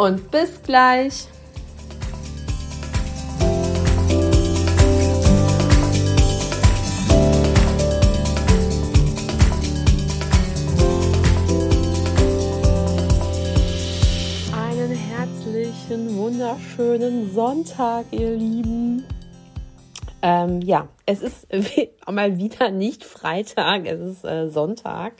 und 0.00 0.30
bis 0.30 0.62
gleich. 0.62 1.26
Einen 14.56 14.90
herzlichen, 14.92 16.16
wunderschönen 16.16 17.34
Sonntag, 17.34 18.06
ihr 18.10 18.30
Lieben. 18.30 19.04
Ähm, 20.22 20.60
ja, 20.60 20.88
es 21.06 21.22
ist 21.22 21.48
mal 22.10 22.38
wieder 22.38 22.70
nicht 22.70 23.04
Freitag, 23.04 23.86
es 23.86 24.00
ist 24.00 24.24
äh, 24.24 24.48
Sonntag. 24.48 25.14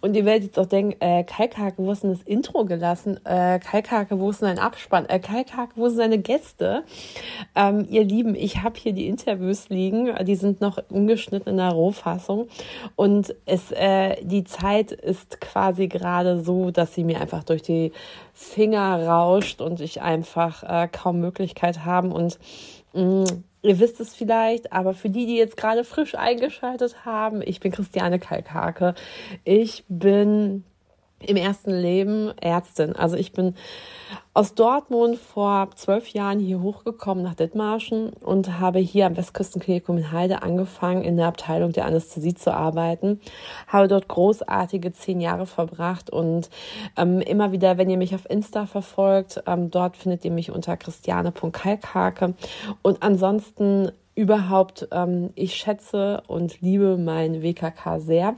Und 0.00 0.14
ihr 0.14 0.24
werdet 0.24 0.44
jetzt 0.44 0.58
auch 0.58 0.66
denken, 0.66 1.00
äh, 1.00 1.24
Kalkhake, 1.24 1.78
wo 1.78 1.90
ist 1.92 2.02
denn 2.02 2.12
das 2.12 2.22
Intro 2.22 2.64
gelassen? 2.64 3.18
Äh, 3.24 3.58
Kalkhake, 3.58 4.18
wo 4.18 4.30
ist 4.30 4.42
denn 4.42 4.50
ein 4.50 4.58
Abspann? 4.58 5.06
Äh, 5.06 5.18
Kalkhake, 5.18 5.72
wo 5.76 5.88
sind 5.88 5.96
seine 5.96 6.18
Gäste? 6.18 6.84
Ähm, 7.54 7.86
ihr 7.88 8.04
Lieben, 8.04 8.34
ich 8.34 8.62
habe 8.62 8.78
hier 8.78 8.92
die 8.92 9.06
Interviews 9.06 9.70
liegen, 9.70 10.14
die 10.24 10.36
sind 10.36 10.60
noch 10.60 10.78
ungeschnitten 10.90 11.52
in 11.52 11.56
der 11.56 11.70
Rohfassung. 11.70 12.48
Und 12.96 13.34
es, 13.46 13.72
äh, 13.72 14.16
die 14.22 14.44
Zeit 14.44 14.92
ist 14.92 15.40
quasi 15.40 15.88
gerade 15.88 16.40
so, 16.40 16.70
dass 16.70 16.94
sie 16.94 17.04
mir 17.04 17.20
einfach 17.20 17.44
durch 17.44 17.62
die 17.62 17.92
Finger 18.34 19.06
rauscht 19.06 19.60
und 19.60 19.80
ich 19.80 20.02
einfach 20.02 20.62
äh, 20.64 20.88
kaum 20.88 21.20
Möglichkeit 21.20 21.84
haben 21.84 22.12
und 22.12 22.38
mh, 22.92 23.02
mm, 23.02 23.44
Ihr 23.64 23.80
wisst 23.80 23.98
es 23.98 24.14
vielleicht, 24.14 24.74
aber 24.74 24.92
für 24.92 25.08
die, 25.08 25.24
die 25.24 25.36
jetzt 25.36 25.56
gerade 25.56 25.84
frisch 25.84 26.14
eingeschaltet 26.14 27.06
haben, 27.06 27.40
ich 27.42 27.60
bin 27.60 27.72
Christiane 27.72 28.18
Kalkhake. 28.18 28.94
Ich 29.42 29.84
bin 29.88 30.64
im 31.20 31.36
ersten 31.36 31.70
Leben 31.70 32.36
Ärztin. 32.38 32.94
Also 32.94 33.16
ich 33.16 33.32
bin 33.32 33.54
aus 34.34 34.54
Dortmund 34.54 35.16
vor 35.16 35.70
zwölf 35.76 36.08
Jahren 36.08 36.40
hier 36.40 36.60
hochgekommen 36.60 37.22
nach 37.22 37.34
Dithmarschen 37.34 38.10
und 38.14 38.58
habe 38.58 38.80
hier 38.80 39.06
am 39.06 39.16
Westküstenklinikum 39.16 39.96
in 39.98 40.12
Heide 40.12 40.42
angefangen, 40.42 41.02
in 41.02 41.16
der 41.16 41.28
Abteilung 41.28 41.72
der 41.72 41.86
Anästhesie 41.86 42.34
zu 42.34 42.52
arbeiten. 42.52 43.20
Habe 43.68 43.88
dort 43.88 44.08
großartige 44.08 44.92
zehn 44.92 45.20
Jahre 45.20 45.46
verbracht 45.46 46.10
und 46.10 46.50
ähm, 46.96 47.20
immer 47.20 47.52
wieder, 47.52 47.78
wenn 47.78 47.90
ihr 47.90 47.96
mich 47.96 48.14
auf 48.14 48.28
Insta 48.28 48.66
verfolgt, 48.66 49.42
ähm, 49.46 49.70
dort 49.70 49.96
findet 49.96 50.24
ihr 50.24 50.32
mich 50.32 50.50
unter 50.50 50.76
christiane.kalkhake 50.76 52.34
und 52.82 53.02
ansonsten 53.02 53.92
überhaupt, 54.14 54.88
ähm, 54.92 55.30
ich 55.34 55.54
schätze 55.54 56.22
und 56.26 56.60
liebe 56.60 56.96
mein 56.96 57.42
WKK 57.42 57.98
sehr. 57.98 58.36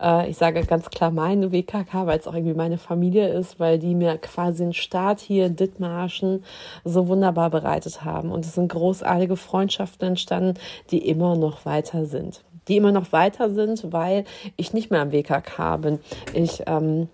Äh, 0.00 0.30
ich 0.30 0.36
sage 0.36 0.64
ganz 0.64 0.90
klar 0.90 1.10
meine 1.10 1.52
WKK, 1.52 2.06
weil 2.06 2.18
es 2.18 2.26
auch 2.26 2.34
irgendwie 2.34 2.54
meine 2.54 2.78
Familie 2.78 3.28
ist, 3.28 3.60
weil 3.60 3.78
die 3.78 3.94
mir 3.94 4.16
quasi 4.18 4.62
einen 4.62 4.72
Start 4.72 5.20
hier 5.20 5.46
in 5.46 5.56
Dithmarschen 5.56 6.44
so 6.84 7.08
wunderbar 7.08 7.50
bereitet 7.50 8.04
haben. 8.04 8.30
Und 8.30 8.46
es 8.46 8.54
sind 8.54 8.68
großartige 8.68 9.36
Freundschaften 9.36 10.08
entstanden, 10.08 10.54
die 10.90 11.06
immer 11.06 11.36
noch 11.36 11.64
weiter 11.66 12.06
sind. 12.06 12.42
Die 12.68 12.76
immer 12.76 12.92
noch 12.92 13.12
weiter 13.12 13.50
sind, 13.50 13.92
weil 13.92 14.24
ich 14.56 14.72
nicht 14.72 14.90
mehr 14.90 15.02
am 15.02 15.12
WKK 15.12 15.76
bin. 15.78 15.98
Ich 16.34 16.62
ähm, 16.66 17.08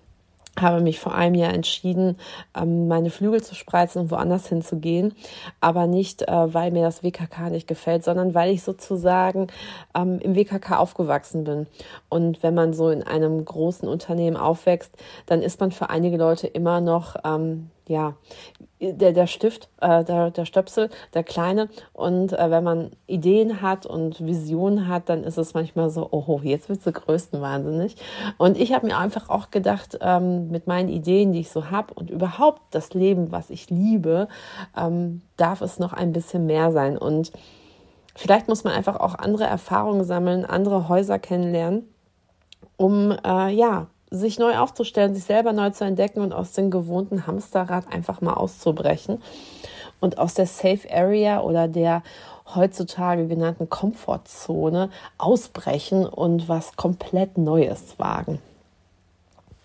habe 0.61 0.81
mich 0.81 1.01
vor 1.01 1.15
einem 1.15 1.35
Jahr 1.35 1.53
entschieden, 1.53 2.17
ähm, 2.57 2.89
meine 2.89 3.11
Flügel 3.11 3.43
zu 3.43 3.55
spreizen 3.55 4.03
und 4.03 4.11
woanders 4.11 4.49
hinzugehen. 4.49 5.15
Aber 5.61 5.87
nicht, 5.87 6.23
äh, 6.23 6.55
weil 6.55 6.71
mir 6.71 6.83
das 6.83 7.03
WKK 7.03 7.51
nicht 7.51 7.67
gefällt, 7.67 8.05
sondern 8.05 8.35
weil 8.35 8.53
ich 8.53 8.63
sozusagen 8.63 9.49
ähm, 9.95 10.19
im 10.21 10.35
WKK 10.35 10.79
aufgewachsen 10.79 11.45
bin. 11.45 11.67
Und 12.09 12.43
wenn 12.43 12.55
man 12.55 12.73
so 12.73 12.91
in 12.91 13.03
einem 13.03 13.45
großen 13.45 13.89
Unternehmen 13.89 14.37
aufwächst, 14.37 14.93
dann 15.27 15.43
ist 15.43 15.61
man 15.61 15.71
für 15.71 15.91
einige 15.91 16.17
Leute 16.17 16.47
immer 16.47 16.81
noch 16.81 17.17
ähm, 17.25 17.71
ja, 17.89 18.15
der, 18.81 19.13
der 19.13 19.27
Stift, 19.27 19.69
äh, 19.81 20.05
der, 20.05 20.31
der 20.31 20.45
Stöpsel, 20.45 20.91
der 21.15 21.25
kleine. 21.25 21.69
Und 21.93 22.33
äh, 22.33 22.51
wenn 22.51 22.65
man 22.65 22.91
Ideen 23.07 23.63
hat 23.63 23.87
und 23.87 24.25
Visionen 24.25 24.89
hat, 24.89 25.09
dann 25.09 25.25
ist 25.25 25.39
es 25.39 25.55
manchmal 25.55 25.91
so, 25.91 26.09
oh, 26.11 26.41
jetzt 26.43 26.69
wird 26.69 26.85
du 26.85 26.93
größten 26.93 27.41
wahnsinnig. 27.41 27.97
Und 28.39 28.59
ich 28.59 28.73
habe 28.73 28.87
mir 28.87 28.99
einfach 28.99 29.31
auch 29.31 29.51
gedacht, 29.51 29.99
ähm, 30.01 30.49
mit 30.51 30.67
meinen 30.67 30.89
Ideen, 30.89 31.33
die 31.33 31.41
ich 31.41 31.51
so 31.51 31.71
habe 31.71 31.95
und 31.95 32.11
überhaupt 32.11 32.63
das 32.73 32.93
Leben, 32.93 33.33
was 33.33 33.51
ich 33.51 33.71
liebe, 33.71 34.29
ähm, 34.77 35.23
darf 35.37 35.61
es 35.61 35.79
noch 35.79 35.93
ein 35.93 36.13
bisschen 36.13 36.47
mehr 36.47 36.73
sein. 36.73 36.99
Und 36.99 37.33
vielleicht 38.15 38.49
muss 38.49 38.65
man 38.65 38.73
einfach 38.73 38.99
auch 38.99 39.15
andere 39.15 39.45
Erfahrungen 39.45 40.05
sammeln, 40.05 40.45
andere 40.45 40.89
Häuser 40.89 41.19
kennenlernen, 41.19 41.89
um 42.77 43.17
äh, 43.25 43.51
ja 43.51 43.87
sich 44.11 44.39
neu 44.39 44.57
aufzustellen, 44.57 45.15
sich 45.15 45.25
selber 45.25 45.53
neu 45.53 45.71
zu 45.71 45.85
entdecken 45.85 46.21
und 46.21 46.33
aus 46.33 46.53
dem 46.53 46.71
gewohnten 46.71 47.27
Hamsterrad 47.27 47.93
einfach 47.93 48.21
mal 48.21 48.35
auszubrechen 48.35 49.23
und 50.01 50.19
aus 50.19 50.35
der 50.35 50.47
Safe 50.47 50.89
Area 50.91 51.41
oder 51.41 51.69
der 51.69 52.03
heutzutage 52.55 53.27
genannten 53.27 53.69
Komfortzone 53.69 54.91
ausbrechen 55.19 56.07
und 56.07 56.49
was 56.49 56.77
komplett 56.77 57.39
Neues 57.39 57.99
wagen. 57.99 58.41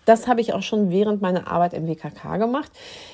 Das 0.04 0.26
habe 0.26 0.40
ich 0.40 0.52
auch 0.52 0.62
schon 0.62 0.90
während 0.90 1.22
meiner 1.22 1.48
Arbeit 1.48 1.74
im 1.74 1.86
WKK 1.86 2.36
gemacht. 2.38 2.70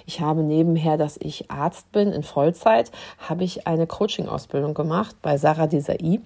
Ich 0.07 0.21
habe 0.21 0.43
nebenher, 0.43 0.97
dass 0.97 1.19
ich 1.19 1.51
Arzt 1.51 1.93
bin 1.93 2.13
in 2.13 2.23
Vollzeit, 2.23 2.91
habe 3.19 3.45
ich 3.45 3.67
eine 3.67 3.87
Coaching-Ausbildung 3.87 4.75
gemacht 4.75 5.17
bei 5.21 5.37
Sarah 5.37 5.67
Desai 5.67 6.21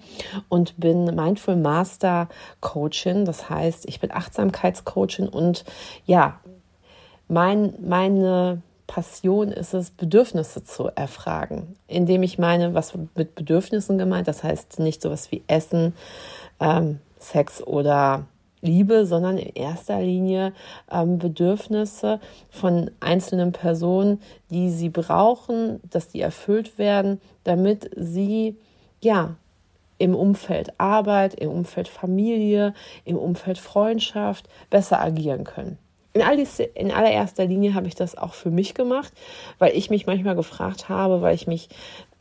und 0.49 0.77
bin 0.77 1.05
Mindful 1.15 1.55
Master 1.55 2.29
Coachin. 2.61 3.25
Das 3.25 3.49
heißt, 3.49 3.85
ich 3.87 3.99
bin 3.99 4.11
Achtsamkeitscoachin 4.11 5.27
und 5.27 5.65
ja, 6.05 6.39
mein, 7.27 7.73
meine 7.81 8.61
Passion 8.87 9.49
ist 9.49 9.73
es, 9.73 9.91
Bedürfnisse 9.91 10.63
zu 10.63 10.89
erfragen, 10.93 11.75
indem 11.87 12.23
ich 12.23 12.37
meine, 12.37 12.73
was 12.73 12.93
mit 13.15 13.35
Bedürfnissen 13.35 13.97
gemeint, 13.97 14.27
das 14.27 14.43
heißt 14.43 14.79
nicht 14.79 15.01
sowas 15.01 15.31
wie 15.31 15.43
Essen, 15.47 15.95
ähm, 16.59 16.99
Sex 17.19 17.63
oder 17.65 18.25
Liebe, 18.63 19.05
sondern 19.05 19.37
in 19.37 19.53
erster 19.53 20.01
Linie 20.01 20.53
ähm, 20.91 21.19
Bedürfnisse 21.19 22.19
von 22.49 22.89
einzelnen 22.99 23.51
Personen, 23.51 24.21
die 24.49 24.71
sie 24.71 24.89
brauchen, 24.89 25.81
dass 25.89 26.07
die 26.07 26.21
erfüllt 26.21 26.77
werden, 26.77 27.21
damit 27.43 27.91
sie 27.95 28.55
ja 29.01 29.35
im 29.97 30.15
Umfeld 30.15 30.73
Arbeit, 30.79 31.33
im 31.35 31.49
Umfeld 31.51 31.87
Familie, 31.87 32.73
im 33.05 33.17
Umfeld 33.17 33.57
Freundschaft 33.57 34.47
besser 34.69 34.99
agieren 34.99 35.43
können. 35.43 35.77
In, 36.13 36.21
all 36.21 36.37
dies, 36.37 36.59
in 36.59 36.91
allererster 36.91 37.45
Linie 37.45 37.73
habe 37.73 37.87
ich 37.87 37.95
das 37.95 38.15
auch 38.15 38.33
für 38.33 38.51
mich 38.51 38.75
gemacht, 38.75 39.11
weil 39.57 39.75
ich 39.75 39.89
mich 39.89 40.05
manchmal 40.05 40.35
gefragt 40.35 40.87
habe, 40.87 41.21
weil 41.21 41.33
ich 41.33 41.47
mich 41.47 41.69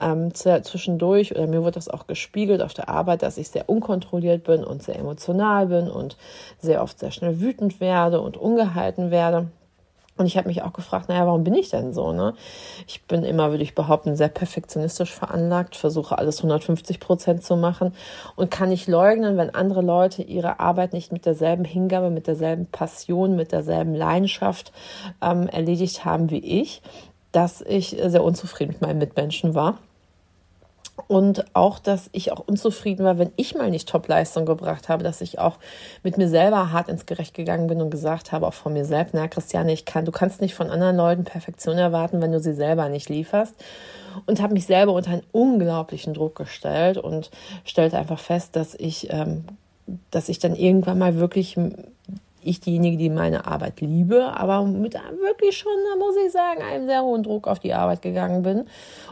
ähm, 0.03 0.35
zwischendurch 0.35 1.33
oder 1.33 1.47
mir 1.47 1.65
wird 1.65 1.77
das 1.77 1.89
auch 1.89 2.07
gespiegelt 2.07 2.63
auf 2.63 2.75
der 2.75 2.89
Arbeit, 2.89 3.23
dass 3.23 3.39
ich 3.39 3.49
sehr 3.49 3.69
unkontrolliert 3.69 4.45
bin 4.45 4.65
und 4.65 4.83
sehr 4.83 4.99
emotional 4.99 5.67
bin 5.67 5.89
und 5.89 6.16
sehr 6.59 6.83
oft 6.83 6.99
sehr 6.99 7.10
schnell 7.10 7.41
wütend 7.41 7.81
werde 7.81 8.21
und 8.21 8.37
ungehalten 8.37 9.10
werde. 9.10 9.49
Und 10.19 10.27
ich 10.27 10.37
habe 10.37 10.49
mich 10.49 10.63
auch 10.63 10.75
gefragt, 10.75 11.09
naja, 11.09 11.27
warum 11.27 11.43
bin 11.43 11.54
ich 11.54 11.71
denn 11.71 11.95
so? 11.95 12.13
Ne? 12.13 12.34
Ich 12.87 13.03
bin 13.07 13.25
immer, 13.25 13.51
würde 13.51 13.63
ich 13.63 13.75
behaupten, 13.75 14.15
sehr 14.15 14.28
perfektionistisch 14.28 15.10
veranlagt, 15.13 15.75
versuche 15.75 16.19
alles 16.19 16.39
150 16.39 17.01
Prozent 17.01 17.43
zu 17.43 17.57
machen 17.57 17.95
und 18.37 18.51
kann 18.51 18.69
nicht 18.69 18.89
leugnen, 18.89 19.39
wenn 19.39 19.55
andere 19.55 19.81
Leute 19.81 20.22
ihre 20.22 20.60
Arbeit 20.60 20.93
nicht 20.93 21.13
mit 21.13 21.25
derselben 21.25 21.65
Hingabe, 21.65 22.10
mit 22.10 22.27
derselben 22.27 22.66
Passion, 22.66 23.37
mit 23.37 23.53
derselben 23.53 23.95
Leidenschaft 23.95 24.72
ähm, 25.22 25.48
erledigt 25.48 26.05
haben 26.05 26.31
wie 26.31 26.60
ich, 26.60 26.83
dass 27.33 27.63
ich 27.63 27.97
sehr 28.05 28.22
unzufrieden 28.22 28.72
mit 28.72 28.83
meinen 28.83 28.98
Mitmenschen 28.98 29.55
war 29.55 29.78
und 31.06 31.44
auch, 31.54 31.78
dass 31.78 32.10
ich 32.12 32.33
auch 32.33 32.41
unzufrieden 32.41 33.04
war, 33.04 33.18
wenn 33.18 33.33
ich 33.36 33.54
mal 33.54 33.71
nicht 33.71 33.89
Top-Leistung 33.89 34.44
gebracht 34.44 34.89
habe, 34.89 35.03
dass 35.03 35.21
ich 35.21 35.39
auch 35.39 35.59
mit 36.03 36.18
mir 36.18 36.28
selber 36.28 36.71
hart 36.71 36.89
ins 36.89 37.06
Gerecht 37.06 37.34
gegangen 37.34 37.66
bin 37.66 37.80
und 37.80 37.91
gesagt 37.91 38.30
habe, 38.30 38.47
auch 38.47 38.54
von 38.54 38.74
mir 38.74 38.84
selbst, 38.84 39.15
na 39.15 39.27
Christiane, 39.27 39.72
ich 39.72 39.84
kann, 39.84 40.04
du 40.04 40.12
kannst 40.12 40.41
nicht 40.41 40.54
von 40.54 40.71
anderen 40.71 40.97
Leuten 40.97 41.24
Perfektion 41.24 41.78
erwarten, 41.78 42.21
wenn 42.21 42.33
du 42.33 42.41
sie 42.41 42.53
selber 42.53 42.89
nicht 42.89 43.09
lieferst. 43.09 43.54
Und 44.27 44.42
habe 44.42 44.53
mich 44.53 44.66
selber 44.66 44.92
unter 44.92 45.10
einen 45.10 45.22
unglaublichen 45.33 46.12
Druck 46.12 46.34
gestellt 46.34 46.98
und 46.98 47.30
stellte 47.65 47.98
einfach 47.98 48.21
fest, 48.21 48.54
dass 48.56 48.74
ich, 48.74 49.10
ähm, 49.10 49.45
dass 50.10 50.28
ich 50.28 50.38
dann 50.38 50.54
irgendwann 50.54 50.98
mal 50.98 51.16
wirklich 51.16 51.56
ich 52.42 52.60
diejenige, 52.60 52.97
die 52.97 53.10
meine 53.10 53.47
Arbeit 53.47 53.80
liebe, 53.80 54.33
aber 54.36 54.65
mit 54.65 54.94
wirklich 54.94 55.56
schon, 55.56 55.72
muss 55.98 56.16
ich 56.16 56.33
sagen, 56.33 56.62
einem 56.62 56.86
sehr 56.86 57.03
hohen 57.03 57.22
Druck 57.22 57.47
auf 57.47 57.59
die 57.59 57.74
Arbeit 57.74 58.03
gegangen 58.03 58.42
bin 58.42 58.65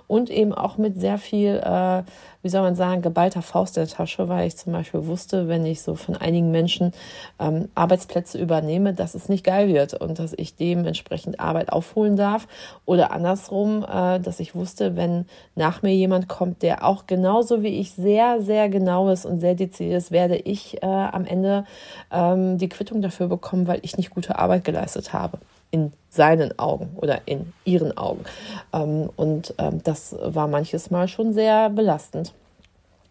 und 0.06 0.30
eben 0.30 0.52
auch 0.52 0.76
mit 0.76 1.00
sehr 1.00 1.18
viel, 1.18 1.60
äh, 1.64 2.02
wie 2.42 2.48
soll 2.48 2.62
man 2.62 2.74
sagen, 2.74 3.02
geballter 3.02 3.42
Faust 3.42 3.76
in 3.76 3.84
der 3.84 3.94
Tasche, 3.94 4.28
weil 4.28 4.46
ich 4.46 4.56
zum 4.56 4.72
Beispiel 4.72 5.06
wusste, 5.06 5.48
wenn 5.48 5.66
ich 5.66 5.82
so 5.82 5.94
von 5.94 6.16
einigen 6.16 6.50
Menschen 6.50 6.92
ähm, 7.38 7.68
Arbeitsplätze 7.74 8.38
übernehme, 8.38 8.94
dass 8.94 9.14
es 9.14 9.28
nicht 9.28 9.44
geil 9.44 9.68
wird 9.68 9.94
und 9.94 10.18
dass 10.18 10.32
ich 10.36 10.56
dementsprechend 10.56 11.40
Arbeit 11.40 11.72
aufholen 11.72 12.16
darf. 12.16 12.48
Oder 12.86 13.12
andersrum, 13.12 13.84
äh, 13.84 14.20
dass 14.20 14.40
ich 14.40 14.54
wusste, 14.54 14.96
wenn 14.96 15.26
nach 15.54 15.82
mir 15.82 15.94
jemand 15.94 16.28
kommt, 16.28 16.62
der 16.62 16.84
auch 16.84 17.06
genauso 17.06 17.62
wie 17.62 17.78
ich 17.78 17.92
sehr, 17.92 18.40
sehr 18.40 18.68
genau 18.68 19.10
ist 19.10 19.26
und 19.26 19.40
sehr 19.40 19.54
dezidiert 19.54 19.98
ist, 19.98 20.10
werde 20.10 20.36
ich 20.36 20.82
äh, 20.82 20.86
am 20.86 21.26
Ende 21.26 21.64
ähm, 22.10 22.58
die 22.58 22.68
Quittung 22.68 23.02
dafür 23.02 23.28
bekommen, 23.28 23.66
weil 23.66 23.80
ich 23.82 23.96
nicht 23.96 24.10
gute 24.10 24.38
Arbeit 24.38 24.64
geleistet 24.64 25.12
habe 25.12 25.38
in 25.70 25.92
seinen 26.08 26.58
Augen 26.58 26.90
oder 26.96 27.22
in 27.26 27.52
ihren 27.64 27.96
Augen. 27.96 28.24
Ähm, 28.72 29.10
und 29.16 29.54
ähm, 29.58 29.82
das 29.82 30.16
war 30.20 30.48
manches 30.48 30.90
Mal 30.90 31.08
schon 31.08 31.32
sehr 31.32 31.70
belastend. 31.70 32.32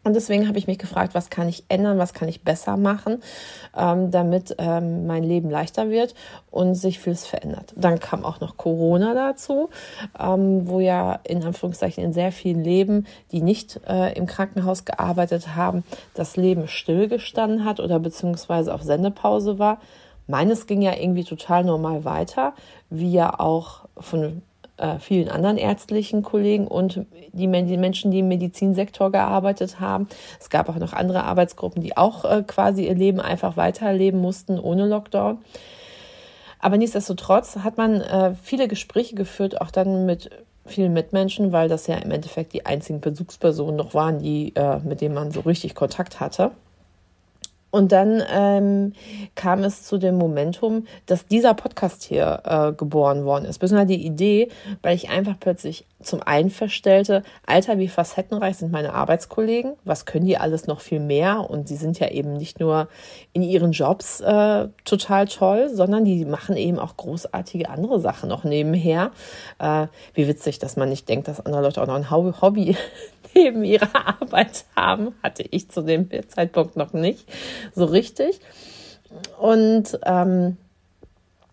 Und 0.04 0.16
deswegen 0.16 0.48
habe 0.48 0.58
ich 0.58 0.66
mich 0.66 0.80
gefragt, 0.80 1.14
was 1.14 1.30
kann 1.30 1.50
ich 1.50 1.66
ändern, 1.68 1.98
was 1.98 2.14
kann 2.14 2.30
ich 2.30 2.44
besser 2.44 2.78
machen, 2.78 3.22
ähm, 3.78 4.12
damit 4.12 4.56
ähm, 4.58 5.06
mein 5.08 5.24
Leben 5.24 5.50
leichter 5.50 5.90
wird 5.90 6.16
und 6.52 6.76
sich 6.76 7.00
vieles 7.00 7.28
verändert. 7.28 7.74
Dann 7.76 8.00
kam 8.00 8.24
auch 8.24 8.40
noch 8.40 8.56
Corona 8.56 9.14
dazu, 9.14 9.70
ähm, 10.18 10.70
wo 10.70 10.80
ja 10.80 11.20
in 11.26 11.44
Anführungszeichen 11.44 12.02
in 12.02 12.14
sehr 12.14 12.32
vielen 12.32 12.64
Leben, 12.64 13.08
die 13.34 13.42
nicht 13.42 13.82
äh, 13.88 14.18
im 14.18 14.26
Krankenhaus 14.26 14.86
gearbeitet 14.86 15.56
haben, 15.56 15.84
das 16.14 16.38
Leben 16.38 16.70
stillgestanden 16.70 17.66
hat 17.66 17.82
oder 17.82 18.00
beziehungsweise 18.00 18.74
auf 18.74 18.84
Sendepause 18.84 19.60
war. 19.60 19.80
Meines 20.30 20.68
ging 20.68 20.84
ja 20.84 20.96
irgendwie 20.96 21.24
total 21.24 21.64
normal 21.64 22.06
weiter, 22.06 22.54
wie 22.92 23.12
ja 23.12 23.40
auch 23.40 23.86
von 23.98 24.44
äh, 24.78 25.00
vielen 25.00 25.28
anderen 25.28 25.58
ärztlichen 25.58 26.22
Kollegen 26.22 26.68
und 26.68 27.04
die, 27.34 27.48
die, 27.48 27.78
Menschen, 27.78 28.12
die 28.12 28.20
im 28.20 28.28
Medizinsektor 28.28 29.12
gearbeitet 29.12 29.80
haben. 29.80 30.08
Es 30.40 30.52
gab 30.52 30.70
auch 30.70 30.76
noch 30.76 30.94
andere 30.94 31.24
Arbeitsgruppen, 31.24 31.81
die 31.81 31.98
auch 31.98 32.26
äh, 32.26 32.44
quasi 32.46 32.86
ihr 32.86 32.94
Leben 32.94 33.20
einfach 33.20 33.58
weiterleben 33.58 34.22
mussten 34.22 34.60
ohne 34.60 34.86
Lockdown. 34.88 35.40
Aber 36.60 36.78
nichtsdestotrotz 36.78 37.58
hat 37.64 37.78
man 37.78 38.02
äh, 38.02 38.36
viele 38.36 38.68
Gespräche 38.68 39.16
geführt, 39.16 39.60
auch 39.60 39.72
dann 39.72 40.06
mit 40.06 40.30
vielen 40.68 40.94
Mitmenschen, 40.94 41.52
weil 41.52 41.70
das 41.70 41.88
ja 41.88 41.96
im 41.96 42.12
Endeffekt 42.12 42.54
die 42.54 42.68
einzigen 42.68 43.02
Besuchspersonen 43.02 43.78
noch 43.78 43.96
waren, 43.96 44.20
die, 44.20 44.54
äh, 44.56 44.78
mit 44.82 45.02
denen 45.02 45.16
man 45.16 45.32
so 45.32 45.40
richtig 45.40 45.74
Kontakt 45.74 46.20
hatte. 46.20 46.52
Und 47.71 47.92
dann 47.92 48.24
ähm, 48.31 48.94
kam 49.36 49.63
es 49.63 49.83
zu 49.83 49.98
dem 49.98 50.18
Momentum, 50.18 50.88
dass 51.06 51.27
dieser 51.27 51.54
Podcast 51.54 52.04
hier 52.04 52.42
äh, 52.44 52.74
geboren 52.74 53.25
worden 53.25 53.45
ist. 53.45 53.60
Bis 53.60 53.69
die 53.69 54.06
Idee, 54.06 54.50
weil 54.81 54.95
ich 54.95 55.10
einfach 55.10 55.36
plötzlich 55.39 55.86
zum 56.01 56.24
einen 56.24 56.50
feststellte, 56.50 57.24
Alter, 57.45 57.77
wie 57.77 57.88
facettenreich 57.88 58.57
sind 58.57 58.71
meine 58.71 58.94
Arbeitskollegen, 58.94 59.74
was 59.83 60.06
können 60.06 60.25
die 60.25 60.38
alles 60.38 60.66
noch 60.66 60.80
viel 60.80 61.00
mehr 61.00 61.50
und 61.50 61.69
die 61.69 61.75
sind 61.75 62.00
ja 62.00 62.10
eben 62.10 62.33
nicht 62.33 62.60
nur 62.60 62.88
in 63.33 63.42
ihren 63.42 63.74
Jobs 63.74 64.22
äh, 64.22 64.69
total 64.86 65.27
toll, 65.27 65.69
sondern 65.74 66.06
die 66.06 66.25
machen 66.25 66.56
eben 66.56 66.80
auch 66.80 66.95
großartige 66.98 67.69
andere 67.69 68.00
Sachen 68.00 68.30
noch 68.30 68.44
nebenher. 68.44 69.12
Äh, 69.60 69.88
wie 70.13 70.27
witzig, 70.27 70.60
dass 70.60 70.77
man 70.77 70.89
nicht 70.89 71.10
denkt, 71.10 71.27
dass 71.27 71.45
andere 71.45 71.63
Leute 71.63 71.81
auch 71.81 71.88
noch 71.88 71.95
ein 71.95 72.42
Hobby 72.42 72.77
neben 73.36 73.64
ihrer 73.64 74.22
Arbeit 74.22 74.66
haben, 74.76 75.16
hatte 75.24 75.44
ich 75.50 75.70
zu 75.70 75.81
dem 75.81 76.10
Zeitpunkt 76.28 76.76
noch 76.76 76.94
nicht 76.94 77.28
so 77.74 77.86
richtig. 77.86 78.40
Und 79.40 80.00
ähm, 80.06 80.58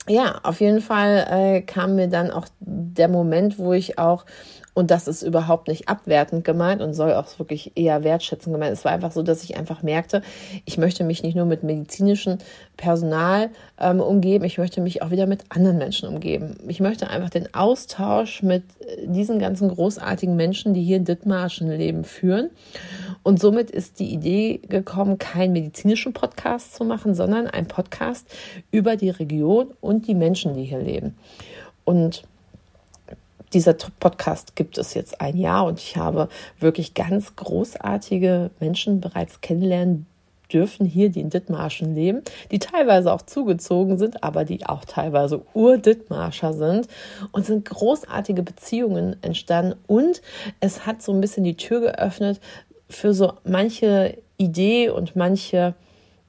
ja, 0.08 0.40
auf 0.42 0.60
jeden 0.60 0.80
Fall 0.80 1.26
äh, 1.30 1.62
kam 1.62 1.96
mir 1.96 2.08
dann 2.08 2.30
auch 2.30 2.46
der 2.60 3.08
Moment, 3.08 3.58
wo 3.58 3.72
ich 3.72 3.98
auch 3.98 4.24
und 4.76 4.90
das 4.90 5.08
ist 5.08 5.22
überhaupt 5.22 5.68
nicht 5.68 5.88
abwertend 5.88 6.44
gemeint 6.44 6.82
und 6.82 6.92
soll 6.92 7.14
auch 7.14 7.38
wirklich 7.38 7.72
eher 7.76 8.04
wertschätzend 8.04 8.52
gemeint. 8.52 8.74
Es 8.74 8.84
war 8.84 8.92
einfach 8.92 9.10
so, 9.10 9.22
dass 9.22 9.42
ich 9.42 9.56
einfach 9.56 9.82
merkte, 9.82 10.20
ich 10.66 10.76
möchte 10.76 11.02
mich 11.02 11.22
nicht 11.22 11.34
nur 11.34 11.46
mit 11.46 11.62
medizinischem 11.62 12.36
Personal 12.76 13.48
ähm, 13.80 14.00
umgeben, 14.00 14.44
ich 14.44 14.58
möchte 14.58 14.82
mich 14.82 15.00
auch 15.00 15.10
wieder 15.10 15.24
mit 15.24 15.44
anderen 15.48 15.78
Menschen 15.78 16.10
umgeben. 16.10 16.58
Ich 16.68 16.80
möchte 16.80 17.08
einfach 17.08 17.30
den 17.30 17.54
Austausch 17.54 18.42
mit 18.42 18.64
diesen 19.02 19.38
ganzen 19.38 19.70
großartigen 19.70 20.36
Menschen, 20.36 20.74
die 20.74 20.82
hier 20.82 20.98
in 20.98 21.06
Dithmarschen 21.06 21.70
leben, 21.70 22.04
führen. 22.04 22.50
Und 23.22 23.40
somit 23.40 23.70
ist 23.70 23.98
die 23.98 24.12
Idee 24.12 24.60
gekommen, 24.68 25.16
keinen 25.16 25.54
medizinischen 25.54 26.12
Podcast 26.12 26.74
zu 26.74 26.84
machen, 26.84 27.14
sondern 27.14 27.46
ein 27.46 27.66
Podcast 27.66 28.26
über 28.72 28.96
die 28.96 29.08
Region 29.08 29.68
und 29.80 30.06
die 30.06 30.14
Menschen, 30.14 30.52
die 30.52 30.64
hier 30.64 30.80
leben. 30.80 31.16
Und 31.86 32.24
dieser 33.52 33.74
Podcast 33.74 34.56
gibt 34.56 34.78
es 34.78 34.94
jetzt 34.94 35.20
ein 35.20 35.36
Jahr 35.36 35.66
und 35.66 35.78
ich 35.78 35.96
habe 35.96 36.28
wirklich 36.58 36.94
ganz 36.94 37.36
großartige 37.36 38.50
Menschen 38.60 39.00
bereits 39.00 39.40
kennenlernen 39.40 40.06
dürfen 40.52 40.86
hier, 40.86 41.10
die 41.10 41.20
in 41.20 41.30
Dithmarschen 41.30 41.94
leben, 41.94 42.22
die 42.50 42.58
teilweise 42.58 43.12
auch 43.12 43.22
zugezogen 43.22 43.98
sind, 43.98 44.22
aber 44.22 44.44
die 44.44 44.64
auch 44.66 44.84
teilweise 44.84 45.42
Ur-Dithmarscher 45.54 46.52
sind 46.52 46.88
und 47.32 47.46
sind 47.46 47.64
großartige 47.64 48.42
Beziehungen 48.42 49.16
entstanden 49.22 49.74
und 49.86 50.22
es 50.60 50.86
hat 50.86 51.02
so 51.02 51.12
ein 51.12 51.20
bisschen 51.20 51.44
die 51.44 51.56
Tür 51.56 51.80
geöffnet 51.80 52.40
für 52.88 53.12
so 53.12 53.32
manche 53.44 54.18
Idee 54.36 54.90
und 54.90 55.16
manche 55.16 55.74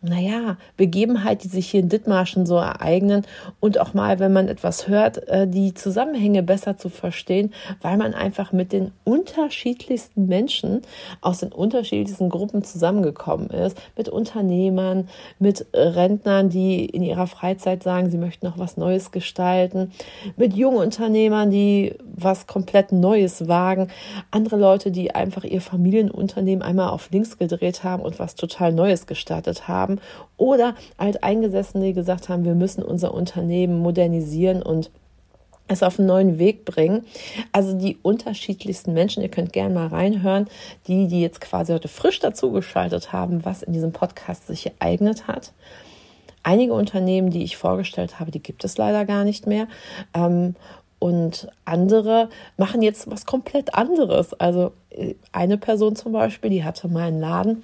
naja, 0.07 0.57
Begebenheit, 0.77 1.43
die 1.43 1.47
sich 1.47 1.69
hier 1.69 1.81
in 1.81 1.89
Dithmarschen 1.89 2.45
so 2.45 2.55
ereignen. 2.55 3.25
Und 3.59 3.79
auch 3.79 3.93
mal, 3.93 4.19
wenn 4.19 4.33
man 4.33 4.47
etwas 4.47 4.87
hört, 4.87 5.27
äh, 5.27 5.47
die 5.47 5.73
Zusammenhänge 5.73 6.43
besser 6.43 6.77
zu 6.77 6.89
verstehen, 6.89 7.53
weil 7.81 7.97
man 7.97 8.13
einfach 8.13 8.51
mit 8.51 8.71
den 8.71 8.91
unterschiedlichsten 9.03 10.27
Menschen 10.27 10.81
aus 11.21 11.39
den 11.39 11.51
unterschiedlichsten 11.51 12.29
Gruppen 12.29 12.63
zusammengekommen 12.63 13.49
ist, 13.49 13.77
mit 13.97 14.09
Unternehmern, 14.09 15.09
mit 15.39 15.65
Rentnern, 15.73 16.49
die 16.49 16.85
in 16.85 17.03
ihrer 17.03 17.27
Freizeit 17.27 17.83
sagen, 17.83 18.09
sie 18.09 18.17
möchten 18.17 18.45
noch 18.45 18.57
was 18.57 18.77
Neues 18.77 19.11
gestalten, 19.11 19.91
mit 20.35 20.55
jungen 20.55 20.77
Unternehmern, 20.77 21.51
die 21.51 21.95
was 22.03 22.47
komplett 22.47 22.91
Neues 22.91 23.47
wagen, 23.47 23.89
andere 24.31 24.57
Leute, 24.57 24.91
die 24.91 25.13
einfach 25.13 25.43
ihr 25.43 25.61
Familienunternehmen 25.61 26.63
einmal 26.63 26.89
auf 26.89 27.09
links 27.11 27.37
gedreht 27.37 27.83
haben 27.83 28.03
und 28.03 28.19
was 28.19 28.35
total 28.35 28.73
Neues 28.73 29.07
gestartet 29.07 29.67
haben 29.67 29.96
haben 29.97 30.01
oder 30.37 30.75
Alteingesessene, 30.97 31.85
die 31.85 31.93
gesagt 31.93 32.29
haben, 32.29 32.45
wir 32.45 32.55
müssen 32.55 32.83
unser 32.83 33.13
Unternehmen 33.13 33.79
modernisieren 33.79 34.61
und 34.61 34.91
es 35.69 35.83
auf 35.83 35.99
einen 35.99 36.07
neuen 36.07 36.39
Weg 36.39 36.63
bringen. 36.63 37.05
Also 37.51 37.77
die 37.77 37.97
unterschiedlichsten 38.01 38.93
Menschen, 38.93 39.21
ihr 39.21 39.29
könnt 39.29 39.51
gerne 39.51 39.73
mal 39.73 39.87
reinhören, 39.87 40.47
die, 40.87 41.07
die 41.07 41.21
jetzt 41.21 41.41
quasi 41.41 41.73
heute 41.73 41.89
frisch 41.89 42.19
dazugeschaltet 42.19 43.11
haben, 43.11 43.43
was 43.43 43.63
in 43.63 43.73
diesem 43.73 43.91
Podcast 43.91 44.47
sich 44.47 44.71
ereignet 44.79 45.27
hat. 45.27 45.51
Einige 46.43 46.73
Unternehmen, 46.73 47.31
die 47.31 47.43
ich 47.43 47.57
vorgestellt 47.57 48.21
habe, 48.21 48.31
die 48.31 48.41
gibt 48.41 48.63
es 48.63 48.77
leider 48.77 49.03
gar 49.03 49.25
nicht 49.25 49.47
mehr. 49.47 49.67
Ähm, 50.13 50.55
und 50.99 51.49
andere 51.65 52.29
machen 52.55 52.81
jetzt 52.81 53.11
was 53.11 53.25
komplett 53.25 53.75
anderes. 53.75 54.33
Also 54.33 54.71
äh, 54.89 55.15
eine 55.33 55.57
Person 55.57 55.97
zum 55.97 56.13
Beispiel, 56.13 56.49
die 56.49 56.63
hatte 56.63 56.87
mal 56.87 57.07
einen 57.07 57.19
Laden 57.19 57.63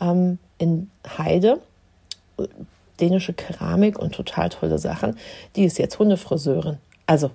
ähm, 0.00 0.38
in 0.58 0.90
Heide, 1.16 1.60
dänische 3.00 3.32
Keramik 3.32 3.98
und 3.98 4.14
total 4.14 4.48
tolle 4.48 4.78
Sachen. 4.78 5.16
Die 5.54 5.64
ist 5.64 5.78
jetzt 5.78 5.98
Hundefriseurin. 5.98 6.78
Also 7.06 7.30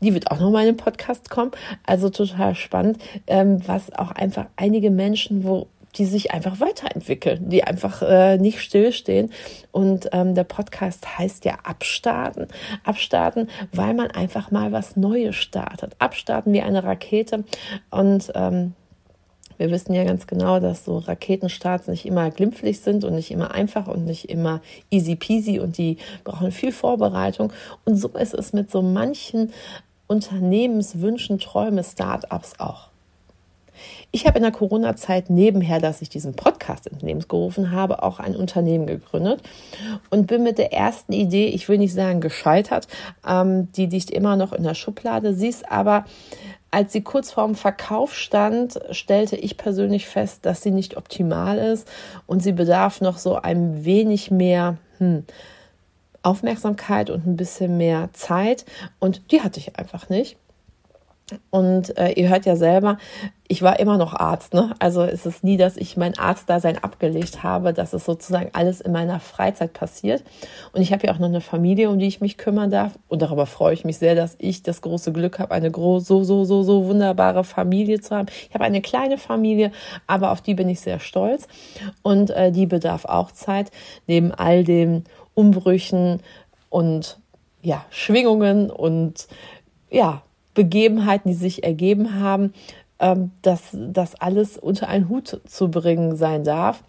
die 0.00 0.14
wird 0.14 0.30
auch 0.30 0.40
noch 0.40 0.50
mal 0.50 0.60
in 0.60 0.74
den 0.74 0.76
Podcast 0.76 1.30
kommen. 1.30 1.50
Also 1.84 2.10
total 2.10 2.54
spannend, 2.54 2.98
ähm, 3.26 3.60
was 3.66 3.92
auch 3.92 4.12
einfach 4.12 4.46
einige 4.56 4.90
Menschen, 4.90 5.44
wo 5.44 5.66
die 5.96 6.04
sich 6.04 6.32
einfach 6.32 6.58
weiterentwickeln, 6.60 7.48
die 7.50 7.62
einfach 7.62 8.02
äh, 8.02 8.36
nicht 8.36 8.60
stillstehen. 8.60 9.30
Und 9.70 10.08
ähm, 10.12 10.34
der 10.34 10.44
Podcast 10.44 11.18
heißt 11.18 11.44
ja 11.44 11.58
Abstarten. 11.62 12.48
Abstarten, 12.82 13.48
weil 13.72 13.94
man 13.94 14.10
einfach 14.10 14.50
mal 14.50 14.72
was 14.72 14.96
Neues 14.96 15.36
startet. 15.36 15.94
Abstarten 16.00 16.52
wie 16.52 16.62
eine 16.62 16.82
Rakete. 16.82 17.44
Und 17.90 18.32
ähm, 18.34 18.74
wir 19.58 19.70
wissen 19.70 19.94
ja 19.94 20.04
ganz 20.04 20.26
genau, 20.26 20.60
dass 20.60 20.84
so 20.84 20.98
Raketenstarts 20.98 21.88
nicht 21.88 22.06
immer 22.06 22.30
glimpflich 22.30 22.80
sind 22.80 23.04
und 23.04 23.14
nicht 23.14 23.30
immer 23.30 23.52
einfach 23.52 23.86
und 23.86 24.04
nicht 24.04 24.28
immer 24.28 24.60
easy 24.90 25.16
peasy 25.16 25.58
und 25.58 25.78
die 25.78 25.98
brauchen 26.24 26.52
viel 26.52 26.72
Vorbereitung. 26.72 27.52
Und 27.84 27.96
so 27.96 28.08
ist 28.08 28.34
es 28.34 28.52
mit 28.52 28.70
so 28.70 28.82
manchen 28.82 29.52
Unternehmenswünschen, 30.06 31.38
Träume, 31.38 31.82
Startups 31.82 32.58
auch. 32.58 32.88
Ich 34.12 34.26
habe 34.26 34.38
in 34.38 34.42
der 34.42 34.52
Corona-Zeit 34.52 35.30
nebenher, 35.30 35.80
dass 35.80 36.02
ich 36.02 36.08
diesen 36.08 36.34
Podcast 36.34 36.86
ins 36.86 37.02
Leben 37.02 37.20
gerufen 37.26 37.72
habe, 37.72 38.02
auch 38.02 38.20
ein 38.20 38.36
Unternehmen 38.36 38.86
gegründet 38.86 39.42
und 40.10 40.26
bin 40.26 40.42
mit 40.42 40.58
der 40.58 40.72
ersten 40.72 41.12
Idee, 41.12 41.46
ich 41.46 41.68
will 41.68 41.78
nicht 41.78 41.94
sagen 41.94 42.20
gescheitert, 42.20 42.86
ähm, 43.26 43.72
die 43.72 43.86
liegt 43.86 44.10
immer 44.10 44.36
noch 44.36 44.52
in 44.52 44.62
der 44.62 44.74
Schublade. 44.74 45.34
Sie 45.34 45.48
ist 45.48 45.70
aber 45.70 46.04
als 46.74 46.92
sie 46.92 47.02
kurz 47.02 47.30
vorm 47.30 47.54
Verkauf 47.54 48.16
stand, 48.16 48.80
stellte 48.90 49.36
ich 49.36 49.56
persönlich 49.56 50.08
fest, 50.08 50.44
dass 50.44 50.60
sie 50.60 50.72
nicht 50.72 50.96
optimal 50.96 51.56
ist 51.56 51.88
und 52.26 52.42
sie 52.42 52.50
bedarf 52.50 53.00
noch 53.00 53.16
so 53.16 53.36
ein 53.36 53.84
wenig 53.84 54.32
mehr 54.32 54.78
hm, 54.98 55.24
Aufmerksamkeit 56.24 57.10
und 57.10 57.28
ein 57.28 57.36
bisschen 57.36 57.76
mehr 57.76 58.10
Zeit 58.12 58.64
und 58.98 59.30
die 59.30 59.40
hatte 59.40 59.60
ich 59.60 59.78
einfach 59.78 60.08
nicht. 60.08 60.36
Und 61.50 61.96
äh, 61.96 62.10
ihr 62.12 62.28
hört 62.28 62.44
ja 62.44 62.54
selber, 62.54 62.98
ich 63.48 63.62
war 63.62 63.78
immer 63.78 63.96
noch 63.96 64.12
Arzt. 64.12 64.52
Ne? 64.52 64.74
Also 64.78 65.02
es 65.02 65.24
ist 65.24 65.42
nie, 65.42 65.56
dass 65.56 65.78
ich 65.78 65.96
mein 65.96 66.18
Arztdasein 66.18 66.76
abgelegt 66.82 67.42
habe. 67.42 67.72
Das 67.72 67.94
ist 67.94 68.04
sozusagen 68.04 68.50
alles 68.52 68.82
in 68.82 68.92
meiner 68.92 69.20
Freizeit 69.20 69.72
passiert. 69.72 70.22
Und 70.72 70.82
ich 70.82 70.92
habe 70.92 71.06
ja 71.06 71.14
auch 71.14 71.18
noch 71.18 71.28
eine 71.28 71.40
Familie, 71.40 71.88
um 71.88 71.98
die 71.98 72.06
ich 72.06 72.20
mich 72.20 72.36
kümmern 72.36 72.70
darf. 72.70 72.98
Und 73.08 73.22
darüber 73.22 73.46
freue 73.46 73.72
ich 73.72 73.84
mich 73.84 73.96
sehr, 73.96 74.14
dass 74.14 74.36
ich 74.38 74.62
das 74.62 74.82
große 74.82 75.12
Glück 75.12 75.38
habe, 75.38 75.54
eine 75.54 75.70
groß, 75.70 76.06
so, 76.06 76.24
so, 76.24 76.44
so, 76.44 76.62
so 76.62 76.86
wunderbare 76.86 77.44
Familie 77.44 78.00
zu 78.00 78.14
haben. 78.14 78.28
Ich 78.48 78.54
habe 78.54 78.64
eine 78.64 78.82
kleine 78.82 79.16
Familie, 79.16 79.72
aber 80.06 80.30
auf 80.30 80.42
die 80.42 80.54
bin 80.54 80.68
ich 80.68 80.80
sehr 80.80 81.00
stolz. 81.00 81.48
Und 82.02 82.30
äh, 82.30 82.52
die 82.52 82.66
bedarf 82.66 83.06
auch 83.06 83.32
Zeit, 83.32 83.70
neben 84.06 84.30
all 84.32 84.62
den 84.62 85.04
Umbrüchen 85.32 86.20
und 86.68 87.18
ja, 87.62 87.84
Schwingungen 87.88 88.70
und 88.70 89.26
ja, 89.90 90.22
Begebenheiten, 90.54 91.30
die 91.30 91.36
sich 91.36 91.64
ergeben 91.64 92.20
haben, 92.20 92.52
ähm, 93.00 93.32
dass 93.42 93.70
das 93.72 94.14
alles 94.20 94.56
unter 94.56 94.88
einen 94.88 95.08
Hut 95.08 95.40
zu 95.46 95.70
bringen 95.70 96.16
sein 96.16 96.44
darf. 96.44 96.82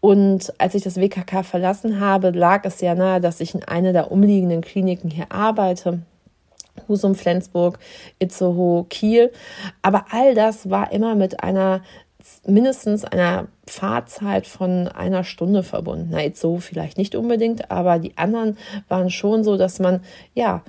Und 0.00 0.52
als 0.58 0.74
ich 0.74 0.82
das 0.82 0.96
WKK 0.96 1.42
verlassen 1.42 2.00
habe, 2.00 2.30
lag 2.30 2.64
es 2.64 2.80
ja 2.80 2.94
nahe, 2.94 3.20
dass 3.20 3.40
ich 3.40 3.54
in 3.54 3.62
einer 3.62 3.92
der 3.92 4.10
umliegenden 4.10 4.62
Kliniken 4.62 5.10
hier 5.10 5.30
arbeite. 5.30 6.00
Husum, 6.88 7.14
Flensburg, 7.14 7.78
Itzehoe, 8.18 8.86
Kiel. 8.88 9.30
Aber 9.82 10.06
all 10.10 10.34
das 10.34 10.70
war 10.70 10.90
immer 10.90 11.14
mit 11.14 11.42
einer 11.42 11.82
mindestens 12.46 13.04
einer 13.04 13.48
Fahrzeit 13.66 14.46
von 14.46 14.88
einer 14.88 15.24
Stunde 15.24 15.62
verbunden. 15.62 16.08
Na, 16.12 16.20
so 16.34 16.58
vielleicht 16.58 16.98
nicht 16.98 17.14
unbedingt, 17.14 17.70
aber 17.70 17.98
die 17.98 18.16
anderen 18.16 18.56
waren 18.88 19.10
schon 19.10 19.44
so, 19.44 19.56
dass 19.56 19.80
man 19.80 20.00
ja 20.34 20.62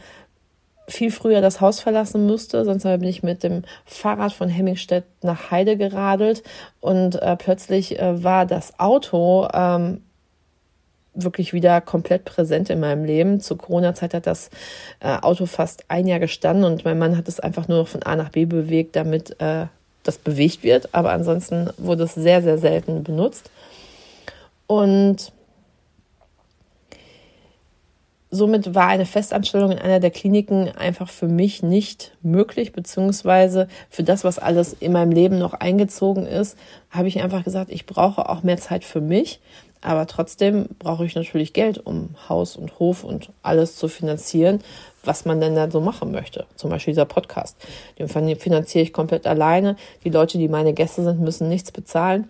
viel 0.87 1.11
früher 1.11 1.41
das 1.41 1.61
Haus 1.61 1.79
verlassen 1.79 2.25
musste, 2.27 2.65
sonst 2.65 2.83
bin 2.83 3.03
ich 3.03 3.23
mit 3.23 3.43
dem 3.43 3.63
Fahrrad 3.85 4.33
von 4.33 4.49
Hemmingstedt 4.49 5.05
nach 5.21 5.51
Heide 5.51 5.77
geradelt 5.77 6.43
und 6.81 7.21
äh, 7.21 7.35
plötzlich 7.37 7.99
äh, 7.99 8.23
war 8.23 8.45
das 8.45 8.79
Auto 8.79 9.47
ähm, 9.53 10.01
wirklich 11.13 11.53
wieder 11.53 11.81
komplett 11.81 12.25
präsent 12.25 12.69
in 12.69 12.79
meinem 12.79 13.05
Leben. 13.05 13.39
Zur 13.39 13.57
Corona-Zeit 13.57 14.13
hat 14.13 14.27
das 14.27 14.49
äh, 14.99 15.15
Auto 15.17 15.45
fast 15.45 15.85
ein 15.87 16.07
Jahr 16.07 16.19
gestanden 16.19 16.65
und 16.65 16.85
mein 16.85 16.97
Mann 16.97 17.17
hat 17.17 17.27
es 17.27 17.39
einfach 17.39 17.67
nur 17.67 17.79
noch 17.79 17.87
von 17.87 18.03
A 18.03 18.15
nach 18.15 18.29
B 18.29 18.45
bewegt, 18.45 18.95
damit 18.95 19.39
äh, 19.39 19.67
das 20.03 20.17
bewegt 20.17 20.63
wird. 20.63 20.93
Aber 20.93 21.11
ansonsten 21.11 21.69
wurde 21.77 22.03
es 22.03 22.13
sehr, 22.13 22.41
sehr 22.41 22.57
selten 22.57 23.03
benutzt. 23.03 23.49
Und 24.67 25.31
somit 28.33 28.73
war 28.73 28.87
eine 28.87 29.05
Festanstellung 29.05 29.71
in 29.71 29.79
einer 29.79 29.99
der 29.99 30.11
Kliniken 30.11 30.69
einfach 30.69 31.09
für 31.09 31.27
mich 31.27 31.61
nicht 31.61 32.17
möglich, 32.23 32.71
beziehungsweise 32.71 33.67
für 33.89 34.03
das, 34.03 34.23
was 34.23 34.39
alles 34.39 34.73
in 34.73 34.91
meinem 34.91 35.11
Leben 35.11 35.37
noch 35.37 35.53
eingezogen 35.53 36.25
ist, 36.25 36.57
habe 36.89 37.07
ich 37.07 37.21
einfach 37.21 37.43
gesagt, 37.43 37.71
ich 37.71 37.85
brauche 37.85 38.27
auch 38.29 38.43
mehr 38.43 38.57
Zeit 38.57 38.83
für 38.83 39.01
mich. 39.01 39.39
Aber 39.81 40.07
trotzdem 40.07 40.67
brauche 40.79 41.05
ich 41.05 41.13
natürlich 41.13 41.51
Geld, 41.51 41.85
um 41.85 42.15
Haus 42.29 42.55
und 42.55 42.79
Hof 42.79 43.03
und 43.03 43.29
alles 43.41 43.75
zu 43.75 43.89
finanzieren, 43.89 44.59
was 45.03 45.25
man 45.25 45.41
denn 45.41 45.55
da 45.55 45.69
so 45.69 45.81
machen 45.81 46.11
möchte. 46.11 46.45
Zum 46.55 46.69
Beispiel 46.69 46.93
dieser 46.93 47.05
Podcast. 47.05 47.57
Den 47.99 48.07
finanziere 48.07 48.83
ich 48.83 48.93
komplett 48.93 49.27
alleine. 49.27 49.75
Die 50.05 50.09
Leute, 50.09 50.37
die 50.37 50.47
meine 50.47 50.73
Gäste 50.73 51.03
sind, 51.03 51.19
müssen 51.19 51.49
nichts 51.49 51.71
bezahlen. 51.71 52.29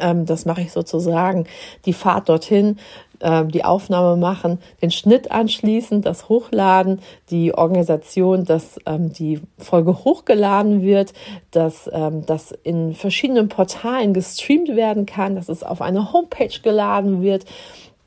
Ähm, 0.00 0.26
das 0.26 0.46
mache 0.46 0.62
ich 0.62 0.72
sozusagen. 0.72 1.46
Die 1.84 1.92
Fahrt 1.92 2.28
dorthin, 2.28 2.78
äh, 3.22 3.44
die 3.46 3.64
Aufnahme 3.64 4.16
machen, 4.16 4.58
den 4.82 4.90
Schnitt 4.90 5.30
anschließen, 5.30 6.02
das 6.02 6.28
Hochladen, 6.28 7.00
die 7.30 7.54
Organisation, 7.54 8.44
dass 8.44 8.78
ähm, 8.86 9.12
die 9.12 9.40
Folge 9.58 10.04
hochgeladen 10.04 10.82
wird, 10.82 11.12
dass 11.50 11.88
ähm, 11.92 12.26
das 12.26 12.52
in 12.52 12.94
verschiedenen 12.94 13.48
Portalen 13.48 14.12
gestreamt 14.12 14.68
werden 14.68 15.06
kann, 15.06 15.34
dass 15.36 15.48
es 15.48 15.62
auf 15.62 15.80
eine 15.80 16.12
Homepage 16.12 16.60
geladen 16.62 17.22
wird. 17.22 17.44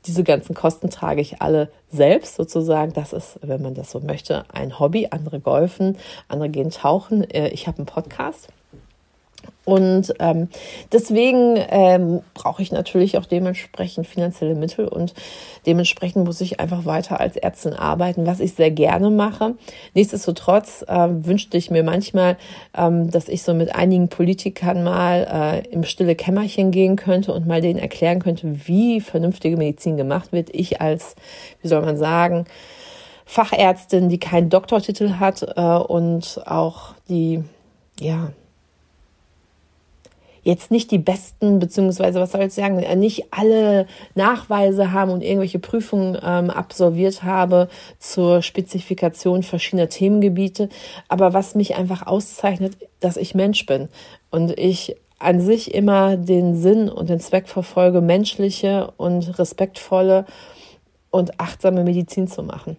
Diese 0.06 0.22
ganzen 0.22 0.54
Kosten 0.54 0.88
trage 0.88 1.20
ich 1.20 1.42
alle 1.42 1.68
selbst 1.88 2.36
sozusagen. 2.36 2.92
Das 2.92 3.12
ist, 3.12 3.40
wenn 3.42 3.60
man 3.60 3.74
das 3.74 3.90
so 3.90 3.98
möchte, 4.00 4.44
ein 4.52 4.78
Hobby. 4.78 5.08
Andere 5.10 5.40
golfen, 5.40 5.96
andere 6.28 6.48
gehen 6.48 6.70
tauchen. 6.70 7.28
Äh, 7.28 7.48
ich 7.48 7.66
habe 7.66 7.78
einen 7.78 7.86
Podcast. 7.86 8.48
Und 9.66 10.14
ähm, 10.20 10.48
deswegen 10.92 11.58
ähm, 11.70 12.22
brauche 12.34 12.62
ich 12.62 12.70
natürlich 12.70 13.18
auch 13.18 13.26
dementsprechend 13.26 14.06
finanzielle 14.06 14.54
Mittel 14.54 14.86
und 14.86 15.12
dementsprechend 15.66 16.24
muss 16.24 16.40
ich 16.40 16.60
einfach 16.60 16.84
weiter 16.84 17.18
als 17.18 17.36
Ärztin 17.36 17.72
arbeiten, 17.72 18.26
was 18.26 18.38
ich 18.38 18.54
sehr 18.54 18.70
gerne 18.70 19.10
mache. 19.10 19.56
Nichtsdestotrotz 19.92 20.84
äh, 20.86 21.08
wünschte 21.10 21.56
ich 21.56 21.72
mir 21.72 21.82
manchmal, 21.82 22.36
ähm, 22.78 23.10
dass 23.10 23.28
ich 23.28 23.42
so 23.42 23.54
mit 23.54 23.74
einigen 23.74 24.08
Politikern 24.08 24.84
mal 24.84 25.64
äh, 25.66 25.68
im 25.72 25.82
stille 25.82 26.14
Kämmerchen 26.14 26.70
gehen 26.70 26.94
könnte 26.94 27.34
und 27.34 27.48
mal 27.48 27.60
denen 27.60 27.80
erklären 27.80 28.20
könnte, 28.20 28.68
wie 28.68 29.00
vernünftige 29.00 29.56
Medizin 29.56 29.96
gemacht 29.96 30.30
wird. 30.30 30.48
Ich 30.52 30.80
als, 30.80 31.16
wie 31.60 31.66
soll 31.66 31.82
man 31.82 31.96
sagen, 31.96 32.44
Fachärztin, 33.24 34.08
die 34.08 34.20
keinen 34.20 34.48
Doktortitel 34.48 35.14
hat 35.14 35.42
äh, 35.42 35.60
und 35.60 36.40
auch 36.46 36.94
die, 37.08 37.42
ja, 37.98 38.30
jetzt 40.46 40.70
nicht 40.70 40.92
die 40.92 40.98
besten, 40.98 41.58
beziehungsweise 41.58 42.20
was 42.20 42.30
soll 42.30 42.42
ich 42.42 42.54
sagen, 42.54 42.78
äh, 42.78 42.94
nicht 42.94 43.32
alle 43.32 43.86
Nachweise 44.14 44.92
haben 44.92 45.10
und 45.10 45.22
irgendwelche 45.22 45.58
Prüfungen 45.58 46.16
ähm, 46.22 46.50
absolviert 46.50 47.24
habe 47.24 47.68
zur 47.98 48.42
Spezifikation 48.42 49.42
verschiedener 49.42 49.88
Themengebiete. 49.88 50.68
Aber 51.08 51.34
was 51.34 51.56
mich 51.56 51.74
einfach 51.74 52.06
auszeichnet, 52.06 52.76
dass 53.00 53.16
ich 53.16 53.34
Mensch 53.34 53.66
bin 53.66 53.88
und 54.30 54.56
ich 54.56 54.96
an 55.18 55.40
sich 55.40 55.74
immer 55.74 56.16
den 56.16 56.54
Sinn 56.54 56.88
und 56.88 57.10
den 57.10 57.20
Zweck 57.20 57.48
verfolge, 57.48 58.00
menschliche 58.00 58.92
und 58.98 59.38
respektvolle 59.38 60.26
und 61.10 61.40
achtsame 61.40 61.82
Medizin 61.82 62.28
zu 62.28 62.44
machen 62.44 62.76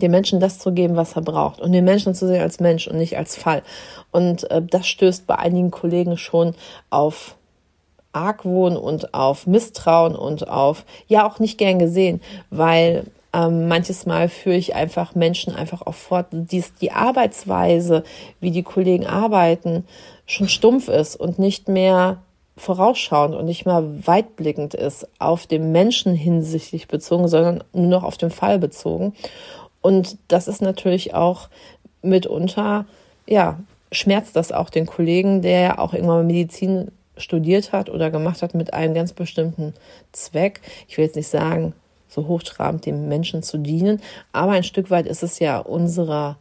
dem 0.00 0.10
Menschen 0.10 0.40
das 0.40 0.58
zu 0.58 0.72
geben, 0.72 0.96
was 0.96 1.16
er 1.16 1.22
braucht 1.22 1.60
und 1.60 1.72
den 1.72 1.84
Menschen 1.84 2.14
zu 2.14 2.26
sehen 2.26 2.42
als 2.42 2.60
Mensch 2.60 2.86
und 2.86 2.98
nicht 2.98 3.16
als 3.16 3.36
Fall. 3.36 3.62
Und 4.10 4.50
äh, 4.50 4.62
das 4.62 4.86
stößt 4.86 5.26
bei 5.26 5.36
einigen 5.36 5.70
Kollegen 5.70 6.16
schon 6.16 6.54
auf 6.90 7.36
Argwohn 8.12 8.76
und 8.76 9.14
auf 9.14 9.46
Misstrauen 9.46 10.16
und 10.16 10.48
auf, 10.48 10.84
ja, 11.06 11.26
auch 11.26 11.38
nicht 11.38 11.58
gern 11.58 11.78
gesehen, 11.78 12.20
weil 12.50 13.04
ähm, 13.32 13.68
manches 13.68 14.06
Mal 14.06 14.28
führe 14.28 14.56
ich 14.56 14.74
einfach 14.74 15.14
Menschen 15.14 15.54
einfach 15.54 15.82
auch 15.82 15.94
fort, 15.94 16.26
dies, 16.30 16.74
die 16.74 16.92
Arbeitsweise, 16.92 18.04
wie 18.40 18.50
die 18.50 18.62
Kollegen 18.62 19.06
arbeiten, 19.06 19.84
schon 20.24 20.48
stumpf 20.48 20.88
ist 20.88 21.16
und 21.16 21.38
nicht 21.38 21.68
mehr 21.68 22.18
vorausschauend 22.56 23.34
und 23.34 23.44
nicht 23.44 23.66
mehr 23.66 23.84
weitblickend 24.06 24.72
ist, 24.72 25.06
auf 25.18 25.46
den 25.46 25.72
Menschen 25.72 26.14
hinsichtlich 26.14 26.88
bezogen, 26.88 27.28
sondern 27.28 27.62
nur 27.74 27.88
noch 27.88 28.02
auf 28.02 28.16
den 28.16 28.30
Fall 28.30 28.58
bezogen. 28.58 29.12
Und 29.86 30.18
das 30.26 30.48
ist 30.48 30.62
natürlich 30.62 31.14
auch 31.14 31.48
mitunter, 32.02 32.86
ja, 33.24 33.60
schmerzt 33.92 34.34
das 34.34 34.50
auch 34.50 34.68
den 34.68 34.84
Kollegen, 34.84 35.42
der 35.42 35.60
ja 35.60 35.78
auch 35.78 35.94
irgendwann 35.94 36.26
Medizin 36.26 36.90
studiert 37.16 37.70
hat 37.70 37.88
oder 37.88 38.10
gemacht 38.10 38.42
hat 38.42 38.52
mit 38.52 38.74
einem 38.74 38.94
ganz 38.94 39.12
bestimmten 39.12 39.74
Zweck. 40.10 40.60
Ich 40.88 40.98
will 40.98 41.04
jetzt 41.04 41.14
nicht 41.14 41.28
sagen, 41.28 41.72
so 42.08 42.26
hochtrabend 42.26 42.84
dem 42.84 43.06
Menschen 43.06 43.44
zu 43.44 43.58
dienen, 43.58 44.02
aber 44.32 44.52
ein 44.52 44.64
Stück 44.64 44.90
weit 44.90 45.06
ist 45.06 45.22
es 45.22 45.38
ja 45.38 45.60
unsere 45.60 46.34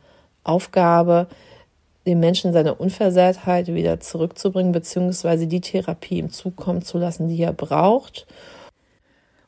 Aufgabe, 0.44 1.28
dem 2.08 2.20
Menschen 2.20 2.52
seine 2.52 2.74
Unversehrtheit 2.74 3.68
wieder 3.68 4.00
zurückzubringen, 4.00 4.72
beziehungsweise 4.72 5.46
die 5.46 5.62
Therapie 5.62 6.18
ihm 6.18 6.32
zukommen 6.32 6.82
zu 6.82 6.98
lassen, 6.98 7.28
die 7.28 7.44
er 7.44 7.54
braucht 7.54 8.26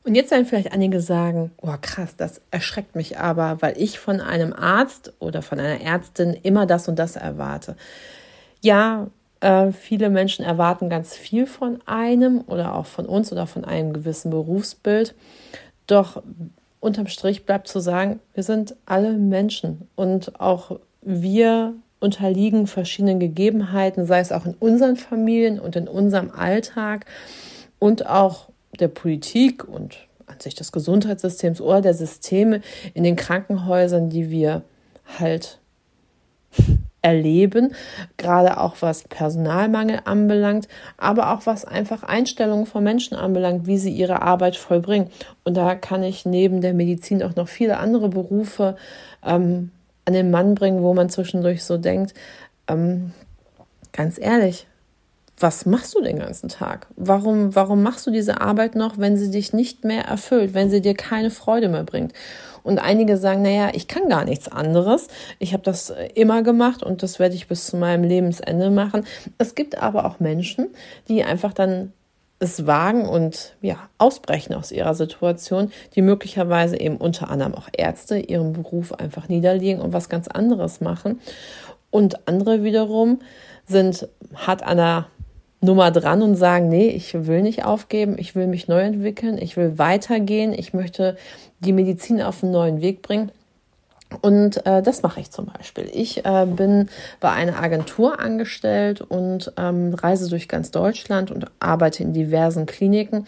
und 0.08 0.14
jetzt 0.14 0.30
werden 0.30 0.46
vielleicht 0.46 0.72
einige 0.72 1.00
sagen, 1.00 1.52
oh 1.60 1.74
krass, 1.80 2.16
das 2.16 2.40
erschreckt 2.50 2.96
mich 2.96 3.18
aber, 3.18 3.60
weil 3.60 3.74
ich 3.76 3.98
von 3.98 4.20
einem 4.20 4.54
Arzt 4.54 5.12
oder 5.18 5.42
von 5.42 5.60
einer 5.60 5.82
Ärztin 5.82 6.36
immer 6.42 6.64
das 6.64 6.88
und 6.88 6.98
das 6.98 7.16
erwarte. 7.16 7.76
Ja, 8.62 9.08
äh, 9.40 9.70
viele 9.70 10.08
Menschen 10.08 10.46
erwarten 10.46 10.88
ganz 10.88 11.14
viel 11.14 11.46
von 11.46 11.80
einem 11.84 12.40
oder 12.46 12.74
auch 12.74 12.86
von 12.86 13.04
uns 13.04 13.30
oder 13.32 13.46
von 13.46 13.66
einem 13.66 13.92
gewissen 13.92 14.30
Berufsbild. 14.30 15.14
Doch 15.86 16.22
unterm 16.80 17.06
Strich 17.06 17.44
bleibt 17.44 17.68
zu 17.68 17.78
sagen, 17.78 18.18
wir 18.32 18.42
sind 18.42 18.76
alle 18.86 19.12
Menschen 19.12 19.88
und 19.94 20.40
auch 20.40 20.78
wir 21.02 21.74
unterliegen 22.00 22.66
verschiedenen 22.66 23.20
Gegebenheiten, 23.20 24.06
sei 24.06 24.20
es 24.20 24.32
auch 24.32 24.46
in 24.46 24.54
unseren 24.54 24.96
Familien 24.96 25.60
und 25.60 25.76
in 25.76 25.86
unserem 25.86 26.30
Alltag 26.30 27.04
und 27.78 28.06
auch 28.06 28.47
der 28.78 28.88
Politik 28.88 29.64
und 29.64 30.08
an 30.26 30.40
sich 30.40 30.54
des 30.54 30.72
Gesundheitssystems 30.72 31.60
oder 31.60 31.80
der 31.80 31.94
Systeme 31.94 32.60
in 32.94 33.04
den 33.04 33.16
Krankenhäusern, 33.16 34.10
die 34.10 34.30
wir 34.30 34.62
halt 35.18 35.58
erleben, 37.02 37.74
gerade 38.16 38.58
auch 38.58 38.76
was 38.80 39.04
Personalmangel 39.04 40.00
anbelangt, 40.04 40.68
aber 40.96 41.32
auch 41.32 41.46
was 41.46 41.64
einfach 41.64 42.02
Einstellungen 42.02 42.66
von 42.66 42.82
Menschen 42.82 43.16
anbelangt, 43.16 43.66
wie 43.66 43.78
sie 43.78 43.92
ihre 43.92 44.22
Arbeit 44.22 44.56
vollbringen. 44.56 45.08
Und 45.44 45.56
da 45.56 45.74
kann 45.74 46.02
ich 46.02 46.26
neben 46.26 46.60
der 46.60 46.74
Medizin 46.74 47.22
auch 47.22 47.36
noch 47.36 47.48
viele 47.48 47.78
andere 47.78 48.08
Berufe 48.08 48.76
ähm, 49.24 49.70
an 50.04 50.12
den 50.12 50.30
Mann 50.30 50.54
bringen, 50.54 50.82
wo 50.82 50.92
man 50.92 51.08
zwischendurch 51.08 51.64
so 51.64 51.78
denkt, 51.78 52.14
ähm, 52.66 53.12
ganz 53.92 54.18
ehrlich, 54.18 54.66
was 55.40 55.66
machst 55.66 55.94
du 55.94 56.00
den 56.00 56.18
ganzen 56.18 56.48
Tag? 56.48 56.86
Warum, 56.96 57.54
warum 57.54 57.82
machst 57.82 58.06
du 58.06 58.10
diese 58.10 58.40
Arbeit 58.40 58.74
noch, 58.74 58.98
wenn 58.98 59.16
sie 59.16 59.30
dich 59.30 59.52
nicht 59.52 59.84
mehr 59.84 60.04
erfüllt, 60.04 60.54
wenn 60.54 60.70
sie 60.70 60.80
dir 60.80 60.94
keine 60.94 61.30
Freude 61.30 61.68
mehr 61.68 61.84
bringt? 61.84 62.12
Und 62.62 62.78
einige 62.78 63.16
sagen, 63.16 63.42
naja, 63.42 63.70
ich 63.72 63.88
kann 63.88 64.08
gar 64.08 64.24
nichts 64.24 64.48
anderes. 64.48 65.08
Ich 65.38 65.52
habe 65.52 65.62
das 65.62 65.92
immer 66.14 66.42
gemacht 66.42 66.82
und 66.82 67.02
das 67.02 67.18
werde 67.18 67.34
ich 67.34 67.48
bis 67.48 67.66
zu 67.66 67.76
meinem 67.76 68.04
Lebensende 68.04 68.70
machen. 68.70 69.06
Es 69.38 69.54
gibt 69.54 69.78
aber 69.78 70.04
auch 70.04 70.20
Menschen, 70.20 70.68
die 71.08 71.24
einfach 71.24 71.52
dann 71.52 71.92
es 72.40 72.66
wagen 72.66 73.08
und 73.08 73.56
ja, 73.62 73.88
ausbrechen 73.98 74.54
aus 74.54 74.70
ihrer 74.70 74.94
Situation, 74.94 75.72
die 75.94 76.02
möglicherweise 76.02 76.78
eben 76.78 76.96
unter 76.96 77.30
anderem 77.30 77.54
auch 77.54 77.68
Ärzte 77.76 78.18
ihren 78.18 78.52
Beruf 78.52 78.92
einfach 78.92 79.28
niederlegen 79.28 79.80
und 79.80 79.92
was 79.92 80.08
ganz 80.08 80.28
anderes 80.28 80.80
machen. 80.80 81.20
Und 81.90 82.28
andere 82.28 82.62
wiederum 82.62 83.20
sind 83.66 84.08
hart 84.34 84.62
an 84.62 84.76
der 84.76 85.06
Nummer 85.60 85.90
dran 85.90 86.22
und 86.22 86.36
sagen, 86.36 86.68
nee, 86.68 86.88
ich 86.88 87.26
will 87.26 87.42
nicht 87.42 87.64
aufgeben, 87.64 88.16
ich 88.18 88.34
will 88.34 88.46
mich 88.46 88.68
neu 88.68 88.80
entwickeln, 88.80 89.38
ich 89.38 89.56
will 89.56 89.78
weitergehen, 89.78 90.52
ich 90.52 90.72
möchte 90.72 91.16
die 91.60 91.72
Medizin 91.72 92.22
auf 92.22 92.42
einen 92.42 92.52
neuen 92.52 92.80
Weg 92.80 93.02
bringen. 93.02 93.32
Und 94.22 94.64
äh, 94.66 94.82
das 94.82 95.02
mache 95.02 95.20
ich 95.20 95.30
zum 95.30 95.46
Beispiel. 95.46 95.90
Ich 95.92 96.24
äh, 96.24 96.46
bin 96.46 96.88
bei 97.20 97.30
einer 97.30 97.60
Agentur 97.60 98.18
angestellt 98.18 99.02
und 99.02 99.52
ähm, 99.58 99.92
reise 99.92 100.30
durch 100.30 100.48
ganz 100.48 100.70
Deutschland 100.70 101.30
und 101.30 101.46
arbeite 101.60 102.04
in 102.04 102.14
diversen 102.14 102.64
Kliniken. 102.64 103.26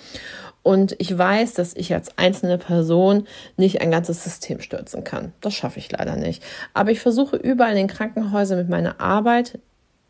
Und 0.62 0.94
ich 0.98 1.16
weiß, 1.16 1.54
dass 1.54 1.74
ich 1.74 1.92
als 1.94 2.16
einzelne 2.18 2.58
Person 2.58 3.26
nicht 3.56 3.80
ein 3.80 3.90
ganzes 3.90 4.24
System 4.24 4.60
stürzen 4.60 5.04
kann. 5.04 5.32
Das 5.40 5.54
schaffe 5.54 5.78
ich 5.78 5.90
leider 5.90 6.16
nicht. 6.16 6.42
Aber 6.74 6.90
ich 6.90 7.00
versuche 7.00 7.36
überall 7.36 7.72
in 7.72 7.76
den 7.76 7.86
Krankenhäusern 7.88 8.58
mit 8.58 8.68
meiner 8.68 9.00
Arbeit 9.00 9.58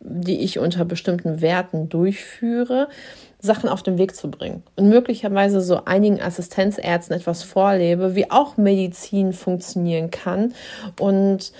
die 0.00 0.40
ich 0.40 0.58
unter 0.58 0.84
bestimmten 0.84 1.40
Werten 1.40 1.88
durchführe, 1.88 2.88
Sachen 3.38 3.68
auf 3.68 3.82
den 3.82 3.98
Weg 3.98 4.16
zu 4.16 4.30
bringen 4.30 4.62
und 4.76 4.88
möglicherweise 4.88 5.60
so 5.60 5.84
einigen 5.84 6.20
Assistenzärzten 6.20 7.16
etwas 7.16 7.42
vorlebe, 7.42 8.14
wie 8.14 8.30
auch 8.30 8.56
Medizin 8.56 9.32
funktionieren 9.32 10.10
kann. 10.10 10.54
Und 10.98 11.52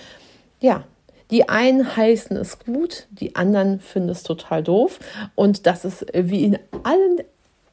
ja, 0.59 0.83
die 1.31 1.49
einen 1.49 1.95
heißen 1.95 2.35
es 2.37 2.59
gut, 2.59 3.07
die 3.09 3.35
anderen 3.35 3.79
finden 3.79 4.09
es 4.09 4.23
total 4.23 4.63
doof. 4.63 4.99
Und 5.35 5.65
das 5.65 5.85
ist 5.85 6.05
wie 6.13 6.43
in 6.43 6.59
allen 6.83 7.21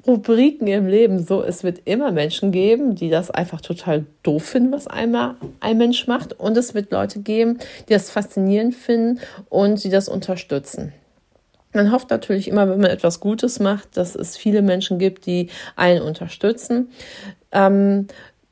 Rubriken 0.07 0.67
im 0.69 0.87
Leben 0.87 1.25
so, 1.25 1.43
es 1.43 1.65
wird 1.65 1.81
immer 1.85 2.13
Menschen 2.13 2.53
geben, 2.53 2.95
die 2.95 3.11
das 3.11 3.31
einfach 3.31 3.61
total 3.61 4.07
doof 4.23 4.45
finden, 4.45 4.73
was 4.73 4.87
einmal 4.87 5.35
ein 5.61 5.77
Mensch 5.77 6.07
macht. 6.07 6.39
Und 6.39 6.57
es 6.57 6.75
wird 6.75 6.93
Leute 6.93 7.21
geben, 7.21 7.59
die 7.89 7.93
das 7.93 8.11
faszinierend 8.11 8.75
finden 8.75 9.21
und 9.49 9.83
die 9.83 9.91
das 9.91 10.09
unterstützen. 10.09 10.93
Man 11.73 11.93
hofft 11.93 12.11
natürlich 12.11 12.49
immer, 12.49 12.69
wenn 12.69 12.81
man 12.81 12.91
etwas 12.91 13.21
Gutes 13.21 13.61
macht, 13.61 13.97
dass 13.97 14.15
es 14.15 14.37
viele 14.37 14.63
Menschen 14.63 14.99
gibt, 14.99 15.27
die 15.27 15.49
einen 15.77 16.01
unterstützen. 16.01 16.91
Ähm, 17.53 18.07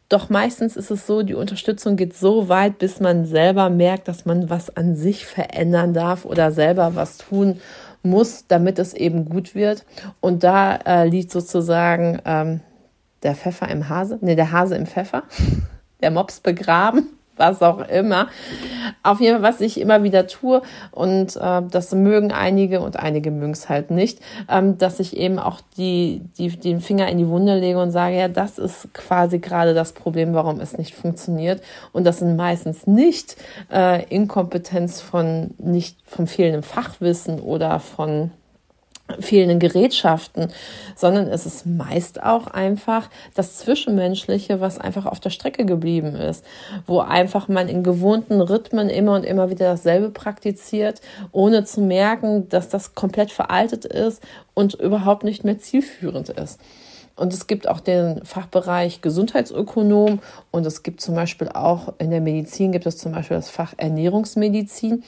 doch 0.09 0.29
meistens 0.29 0.77
ist 0.77 0.91
es 0.91 1.07
so, 1.07 1.23
die 1.23 1.35
Unterstützung 1.35 1.97
geht 1.97 2.15
so 2.15 2.49
weit, 2.49 2.79
bis 2.79 3.01
man 3.01 3.25
selber 3.25 3.71
merkt, 3.71 4.07
dass 4.07 4.25
man 4.25 4.51
was 4.51 4.77
an 4.77 4.95
sich 4.95 5.27
verändern 5.27 5.95
darf 5.95 6.25
oder 6.25 6.53
selber 6.53 6.95
was 6.95 7.19
tun 7.19 7.61
muss, 8.09 8.47
damit 8.47 8.79
es 8.79 8.95
eben 8.95 9.25
gut 9.25 9.55
wird. 9.55 9.85
Und 10.21 10.45
da 10.45 10.77
äh, 10.77 11.09
liegt 11.09 11.31
sozusagen 11.31 12.21
ähm, 12.25 12.61
der 13.23 13.35
Pfeffer 13.35 13.69
im 13.69 13.89
Hase, 13.89 14.19
ne, 14.21 14.37
der 14.37 14.53
Hase 14.53 14.77
im 14.77 14.87
Pfeffer, 14.87 15.25
der 16.01 16.11
Mops 16.11 16.41
begraben 16.41 17.16
was 17.37 17.63
auch 17.63 17.87
immer. 17.89 18.29
Auf 19.03 19.21
jeden 19.21 19.41
Fall, 19.41 19.53
was 19.53 19.61
ich 19.61 19.81
immer 19.81 20.03
wieder 20.03 20.27
tue, 20.27 20.63
und 20.93 21.37
äh, 21.37 21.63
das 21.71 21.95
mögen 21.95 22.33
einige 22.33 22.81
und 22.81 22.99
einige 22.99 23.31
mögen 23.31 23.53
es 23.53 23.69
halt 23.69 23.91
nicht, 23.91 24.21
ähm, 24.49 24.79
dass 24.79 25.01
ich 25.01 25.17
eben 25.17 25.39
auch 25.39 25.61
die, 25.77 26.23
die, 26.39 26.49
den 26.49 26.81
Finger 26.81 27.09
in 27.09 27.19
die 27.19 27.29
Wunde 27.29 27.59
lege 27.59 27.81
und 27.81 27.91
sage, 27.91 28.17
ja, 28.17 28.29
das 28.29 28.59
ist 28.59 28.93
quasi 28.95 29.39
gerade 29.39 29.75
das 29.75 29.93
Problem, 29.93 30.35
warum 30.35 30.61
es 30.61 30.79
nicht 30.79 30.95
funktioniert. 30.95 31.63
Und 31.93 32.05
das 32.05 32.19
sind 32.19 32.37
meistens 32.37 32.87
nicht 32.87 33.37
äh, 33.73 34.05
Inkompetenz 34.05 35.01
von 35.01 35.55
nicht 35.59 35.99
vom 36.07 36.27
fehlenden 36.27 36.63
Fachwissen 36.63 37.41
oder 37.41 37.81
von 37.81 38.31
fehlenden 39.21 39.61
Gerätschaften, 39.61 40.49
sondern 40.97 41.29
es 41.29 41.47
ist 41.47 41.67
meist 41.67 42.23
auch 42.23 42.49
einfach 42.49 43.09
das 43.35 43.59
Zwischenmenschliche, 43.59 44.61
was 44.61 44.79
einfach 44.79 45.07
auf 45.07 45.21
der 45.21 45.31
Strecke 45.31 45.65
geblieben 45.65 46.17
ist, 46.17 46.45
wo 46.87 47.01
einfach 47.01 47.49
man 47.49 47.69
in 47.69 47.83
gewohnten 47.83 48.41
Rhythmen 48.41 48.89
immer 48.89 49.15
und 49.15 49.25
immer 49.25 49.51
wieder 49.51 49.67
dasselbe 49.67 50.11
praktiziert, 50.11 51.01
ohne 51.33 51.65
zu 51.65 51.81
merken, 51.81 52.49
dass 52.49 52.69
das 52.69 52.95
komplett 52.95 53.31
veraltet 53.31 53.85
ist 53.85 54.23
und 54.55 54.75
überhaupt 54.75 55.23
nicht 55.25 55.45
mehr 55.45 55.59
zielführend 55.59 56.31
ist. 56.31 56.61
Und 57.17 57.33
es 57.33 57.47
gibt 57.47 57.67
auch 57.67 57.81
den 57.81 58.25
Fachbereich 58.25 59.01
Gesundheitsökonom 59.01 60.21
und 60.51 60.67
es 60.67 60.83
gibt 60.83 61.01
zum 61.01 61.15
Beispiel 61.15 61.49
auch 61.49 61.95
in 61.99 62.11
der 62.11 62.21
Medizin 62.21 62.73
gibt 62.73 62.87
es 62.87 62.99
zum 62.99 63.13
Beispiel 63.13 63.39
das 63.39 63.49
Fach 63.49 63.73
Ernährungsmedizin 63.79 65.03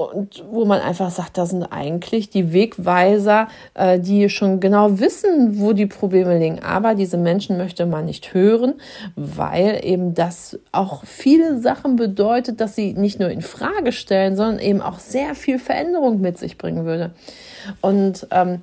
und 0.00 0.44
wo 0.50 0.64
man 0.64 0.80
einfach 0.80 1.10
sagt, 1.10 1.38
da 1.38 1.46
sind 1.46 1.64
eigentlich 1.64 2.30
die 2.30 2.52
Wegweiser, 2.52 3.48
äh, 3.74 3.98
die 3.98 4.28
schon 4.28 4.60
genau 4.60 4.98
wissen, 4.98 5.58
wo 5.58 5.72
die 5.72 5.86
Probleme 5.86 6.38
liegen. 6.38 6.60
Aber 6.62 6.94
diese 6.94 7.16
Menschen 7.16 7.56
möchte 7.56 7.86
man 7.86 8.06
nicht 8.06 8.34
hören, 8.34 8.74
weil 9.16 9.80
eben 9.82 10.14
das 10.14 10.58
auch 10.72 11.04
viele 11.04 11.60
Sachen 11.60 11.96
bedeutet, 11.96 12.60
dass 12.60 12.74
sie 12.74 12.94
nicht 12.94 13.20
nur 13.20 13.30
in 13.30 13.42
Frage 13.42 13.92
stellen, 13.92 14.36
sondern 14.36 14.58
eben 14.58 14.80
auch 14.80 14.98
sehr 14.98 15.34
viel 15.34 15.58
Veränderung 15.58 16.20
mit 16.20 16.38
sich 16.38 16.58
bringen 16.58 16.84
würde. 16.84 17.10
Und 17.80 18.26
ähm, 18.30 18.62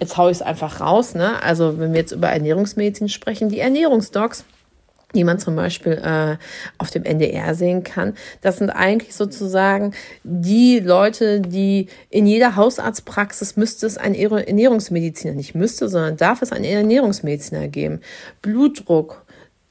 jetzt 0.00 0.16
haue 0.16 0.30
ich 0.30 0.38
es 0.38 0.42
einfach 0.42 0.80
raus, 0.80 1.14
ne? 1.14 1.42
Also 1.42 1.78
wenn 1.78 1.92
wir 1.92 2.00
jetzt 2.00 2.12
über 2.12 2.28
Ernährungsmedizin 2.28 3.08
sprechen, 3.08 3.48
die 3.48 3.60
Ernährungsdocs 3.60 4.44
die 5.16 5.24
man 5.24 5.38
zum 5.38 5.56
Beispiel 5.56 5.92
äh, 5.92 6.36
auf 6.78 6.90
dem 6.90 7.04
NDR 7.04 7.54
sehen 7.54 7.82
kann. 7.82 8.14
Das 8.42 8.58
sind 8.58 8.70
eigentlich 8.70 9.14
sozusagen 9.14 9.92
die 10.22 10.78
Leute, 10.78 11.40
die 11.40 11.88
in 12.10 12.26
jeder 12.26 12.56
Hausarztpraxis 12.56 13.56
müsste 13.56 13.86
es 13.86 13.98
einen 13.98 14.14
Ernährungsmediziner, 14.14 15.34
nicht 15.34 15.54
müsste, 15.54 15.88
sondern 15.88 16.16
darf 16.16 16.42
es 16.42 16.52
einen 16.52 16.64
Ernährungsmediziner 16.64 17.68
geben. 17.68 18.00
Blutdruck, 18.42 19.26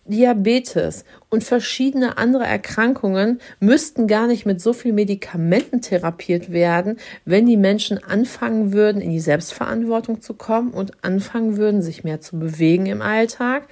Diabetes 0.07 1.03
und 1.29 1.43
verschiedene 1.43 2.19
andere 2.19 2.45
Erkrankungen 2.45 3.39
müssten 3.59 4.05
gar 4.07 4.27
nicht 4.27 4.45
mit 4.45 4.61
so 4.61 4.71
viel 4.71 4.93
Medikamenten 4.93 5.81
therapiert 5.81 6.51
werden, 6.51 6.97
wenn 7.25 7.47
die 7.47 7.57
Menschen 7.57 8.03
anfangen 8.03 8.71
würden, 8.71 9.01
in 9.01 9.09
die 9.09 9.19
Selbstverantwortung 9.19 10.21
zu 10.21 10.35
kommen 10.35 10.71
und 10.71 11.03
anfangen 11.03 11.57
würden, 11.57 11.81
sich 11.81 12.03
mehr 12.03 12.21
zu 12.21 12.37
bewegen 12.37 12.85
im 12.85 13.01
Alltag 13.01 13.67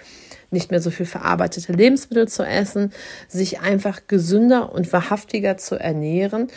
nicht 0.54 0.72
mehr 0.72 0.82
so 0.82 0.92
viel 0.92 1.06
verarbeitete 1.06 1.74
Lebensmittel 1.74 2.28
zu 2.28 2.44
essen, 2.44 2.94
sich 3.28 3.60
einfach 3.60 4.02
gesünder 4.08 4.72
und 4.72 4.94
wahrhaftiger 4.94 5.58
zu 5.58 5.76
ernähren 5.76 6.48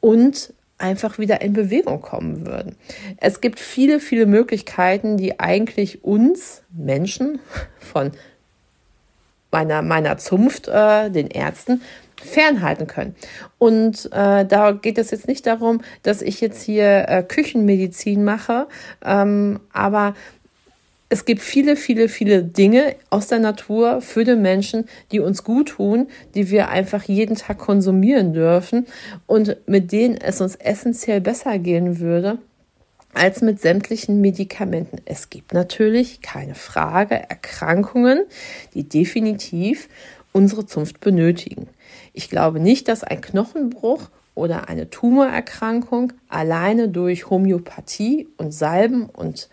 und 0.00 0.54
einfach 0.78 1.18
wieder 1.18 1.42
in 1.42 1.52
Bewegung 1.52 2.00
kommen 2.00 2.46
würden. 2.46 2.76
Es 3.18 3.40
gibt 3.40 3.60
viele, 3.60 4.00
viele 4.00 4.26
Möglichkeiten, 4.26 5.16
die 5.16 5.38
eigentlich 5.38 6.04
uns 6.04 6.62
Menschen 6.70 7.38
von 7.78 8.12
meiner, 9.50 9.82
meiner 9.82 10.16
Zunft, 10.16 10.68
äh, 10.68 11.10
den 11.10 11.28
Ärzten, 11.28 11.82
fernhalten 12.22 12.86
können. 12.86 13.14
Und 13.58 14.06
äh, 14.12 14.44
da 14.44 14.72
geht 14.72 14.98
es 14.98 15.10
jetzt 15.10 15.26
nicht 15.26 15.46
darum, 15.46 15.80
dass 16.02 16.22
ich 16.22 16.40
jetzt 16.40 16.62
hier 16.62 17.08
äh, 17.08 17.22
Küchenmedizin 17.22 18.24
mache, 18.24 18.68
ähm, 19.02 19.60
aber 19.72 20.14
es 21.12 21.24
gibt 21.24 21.42
viele, 21.42 21.74
viele, 21.74 22.08
viele 22.08 22.44
Dinge 22.44 22.94
aus 23.10 23.26
der 23.26 23.40
Natur 23.40 24.00
für 24.00 24.24
den 24.24 24.42
Menschen, 24.42 24.84
die 25.10 25.18
uns 25.18 25.42
gut 25.42 25.70
tun, 25.70 26.06
die 26.36 26.50
wir 26.50 26.68
einfach 26.68 27.02
jeden 27.02 27.34
Tag 27.34 27.58
konsumieren 27.58 28.32
dürfen 28.32 28.86
und 29.26 29.56
mit 29.66 29.90
denen 29.90 30.16
es 30.16 30.40
uns 30.40 30.54
essentiell 30.54 31.20
besser 31.20 31.58
gehen 31.58 31.98
würde 31.98 32.38
als 33.12 33.42
mit 33.42 33.60
sämtlichen 33.60 34.20
Medikamenten. 34.20 34.98
Es 35.04 35.30
gibt 35.30 35.52
natürlich 35.52 36.20
keine 36.22 36.54
Frage 36.54 37.16
Erkrankungen, 37.16 38.24
die 38.74 38.88
definitiv 38.88 39.88
unsere 40.32 40.64
Zunft 40.64 41.00
benötigen. 41.00 41.66
Ich 42.12 42.30
glaube 42.30 42.60
nicht, 42.60 42.86
dass 42.86 43.02
ein 43.02 43.20
Knochenbruch 43.20 44.10
oder 44.36 44.68
eine 44.68 44.90
Tumorerkrankung 44.90 46.12
alleine 46.28 46.88
durch 46.88 47.30
Homöopathie 47.30 48.28
und 48.36 48.54
Salben 48.54 49.06
und 49.06 49.48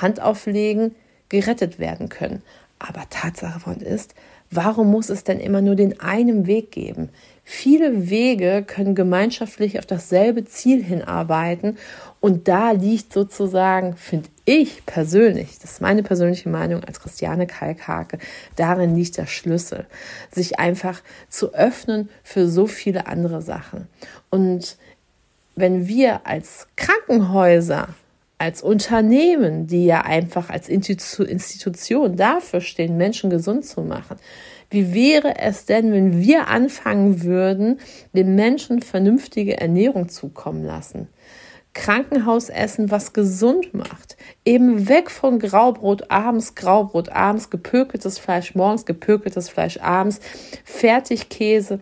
Handauflegen 0.00 0.94
gerettet 1.28 1.78
werden 1.78 2.08
können. 2.08 2.42
Aber 2.78 3.02
Tatsache 3.10 3.60
von 3.60 3.80
ist, 3.80 4.14
Warum 4.50 4.90
muss 4.90 5.10
es 5.10 5.24
denn 5.24 5.40
immer 5.40 5.60
nur 5.60 5.74
den 5.74 6.00
einen 6.00 6.46
Weg 6.46 6.72
geben? 6.72 7.10
Viele 7.44 8.08
Wege 8.08 8.64
können 8.66 8.94
gemeinschaftlich 8.94 9.78
auf 9.78 9.84
dasselbe 9.84 10.44
Ziel 10.44 10.82
hinarbeiten 10.82 11.76
und 12.20 12.48
da 12.48 12.72
liegt 12.72 13.12
sozusagen, 13.12 13.96
finde 13.96 14.28
ich 14.46 14.84
persönlich, 14.86 15.58
das 15.60 15.72
ist 15.72 15.80
meine 15.82 16.02
persönliche 16.02 16.48
Meinung 16.48 16.82
als 16.82 17.00
Christiane 17.00 17.46
Kalkhake, 17.46 18.18
darin 18.56 18.96
liegt 18.96 19.18
der 19.18 19.26
Schlüssel, 19.26 19.86
sich 20.30 20.58
einfach 20.58 21.02
zu 21.28 21.54
öffnen 21.54 22.08
für 22.22 22.48
so 22.48 22.66
viele 22.66 23.06
andere 23.06 23.42
Sachen. 23.42 23.86
Und 24.30 24.78
wenn 25.56 25.88
wir 25.88 26.26
als 26.26 26.68
Krankenhäuser 26.76 27.88
als 28.38 28.62
Unternehmen, 28.62 29.66
die 29.66 29.84
ja 29.84 30.02
einfach 30.02 30.48
als 30.48 30.68
Institution 30.68 32.16
dafür 32.16 32.60
stehen, 32.60 32.96
Menschen 32.96 33.30
gesund 33.30 33.66
zu 33.66 33.82
machen, 33.82 34.16
wie 34.70 34.94
wäre 34.94 35.38
es 35.38 35.64
denn, 35.64 35.92
wenn 35.92 36.20
wir 36.20 36.48
anfangen 36.48 37.22
würden, 37.22 37.80
den 38.12 38.34
Menschen 38.34 38.82
vernünftige 38.82 39.58
Ernährung 39.58 40.08
zukommen 40.08 40.64
lassen? 40.64 41.08
Krankenhausessen, 41.74 42.90
was 42.90 43.12
gesund 43.12 43.72
macht. 43.72 44.16
Eben 44.44 44.88
weg 44.88 45.10
von 45.10 45.38
Graubrot 45.38 46.10
abends, 46.10 46.54
Graubrot 46.54 47.08
abends, 47.10 47.50
gepökeltes 47.50 48.18
Fleisch 48.18 48.54
morgens, 48.54 48.84
gepökeltes 48.84 49.48
Fleisch 49.48 49.78
abends, 49.78 50.20
Fertigkäse. 50.64 51.80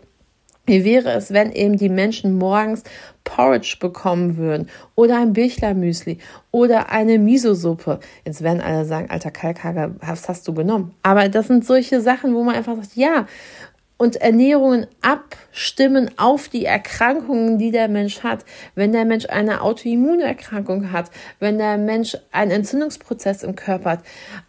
Wie 0.67 0.85
wäre 0.85 1.13
es, 1.13 1.33
wenn 1.33 1.53
eben 1.53 1.77
die 1.77 1.89
Menschen 1.89 2.39
morgens 2.39 2.83
Porridge 3.27 3.77
bekommen 3.79 4.37
würden 4.37 4.69
oder 4.95 5.19
ein 5.19 5.33
Bichlermüsli 5.33 6.19
oder 6.53 6.91
eine 6.91 7.19
Miso-Suppe. 7.19 8.01
Jetzt 8.25 8.43
werden 8.43 8.61
alle 8.61 8.85
sagen, 8.85 9.11
alter 9.11 9.31
Kalkhager, 9.31 9.95
was 10.01 10.29
hast 10.29 10.49
du 10.49 10.55
genommen? 10.55 10.95
Aber 11.03 11.29
das 11.29 11.49
sind 11.49 11.67
solche 11.67 12.01
Sachen, 12.01 12.35
wo 12.35 12.43
man 12.43 12.55
einfach 12.55 12.77
sagt, 12.77 12.97
ja, 12.97 13.27
und 13.99 14.17
Ernährungen 14.17 14.87
abstimmen 15.01 16.11
auf 16.19 16.49
die 16.49 16.67
Erkrankungen, 16.67 17.57
die 17.57 17.71
der 17.71 17.89
Mensch 17.89 18.23
hat. 18.23 18.45
Wenn 18.75 18.93
der 18.93 19.07
Mensch 19.07 19.27
eine 19.27 19.63
Autoimmunerkrankung 19.63 20.93
hat, 20.93 21.11
wenn 21.41 21.57
der 21.57 21.79
Mensch 21.79 22.17
einen 22.31 22.51
Entzündungsprozess 22.51 23.43
im 23.43 23.57
Körper 23.57 23.93
hat, 23.93 24.01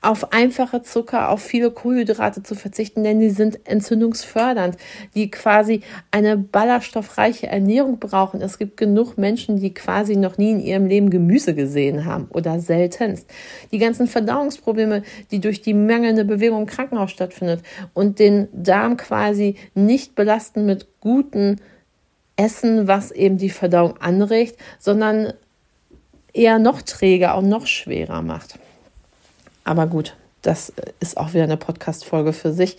auf 0.02 0.34
einfache 0.34 0.82
Zucker, 0.82 1.30
auf 1.30 1.42
viele 1.42 1.72
Kohlenhydrate 1.72 2.44
zu 2.44 2.56
verzichten, 2.56 3.06
denn 3.06 3.22
die 3.22 3.30
sind 3.30 3.66
entzündungsfördernd, 3.68 4.76
die 5.16 5.32
quasi 5.32 5.82
eine 6.12 6.36
ballaststoffreiche 6.36 7.48
Ernährung 7.48 8.00
brauchen. 8.00 8.42
Es 8.42 8.58
gibt 8.58 8.76
genug 8.76 9.18
Menschen, 9.18 9.62
die 9.62 9.74
quasi 9.74 10.18
noch 10.18 10.38
nie 10.38 10.52
in 10.52 10.60
ihrem 10.60 10.88
Leben 10.88 11.10
Gemüse 11.10 11.56
gesehen 11.56 12.04
haben 12.04 12.28
oder 12.32 12.60
seltenst. 12.60 13.30
Die 13.72 13.78
ganzen 13.78 14.08
Verdauungsprobleme, 14.08 15.04
die 15.32 15.40
durch 15.40 15.62
die 15.62 15.74
mangelnde 15.74 16.26
Bewegung 16.26 16.62
im 16.62 16.66
Krankenhaus 16.66 17.12
stattfindet 17.12 17.62
und 17.94 18.20
den 18.20 18.50
Darm 18.52 18.98
quasi 18.98 19.37
quasi 19.38 19.56
nicht 19.76 20.16
belasten 20.16 20.66
mit 20.66 20.88
gutem 21.00 21.58
Essen, 22.36 22.88
was 22.88 23.12
eben 23.12 23.38
die 23.38 23.50
Verdauung 23.50 23.98
anregt, 23.98 24.58
sondern 24.80 25.34
eher 26.34 26.60
noch 26.60 26.82
träger 26.82 27.38
und 27.38 27.50
noch 27.50 27.68
schwerer 27.68 28.22
macht. 28.22 28.58
Aber 29.64 29.86
gut, 29.88 30.16
das 30.42 30.74
ist 31.00 31.18
auch 31.18 31.34
wieder 31.34 31.44
eine 31.44 31.58
Podcast-Folge 31.58 32.34
für 32.34 32.52
sich. 32.52 32.78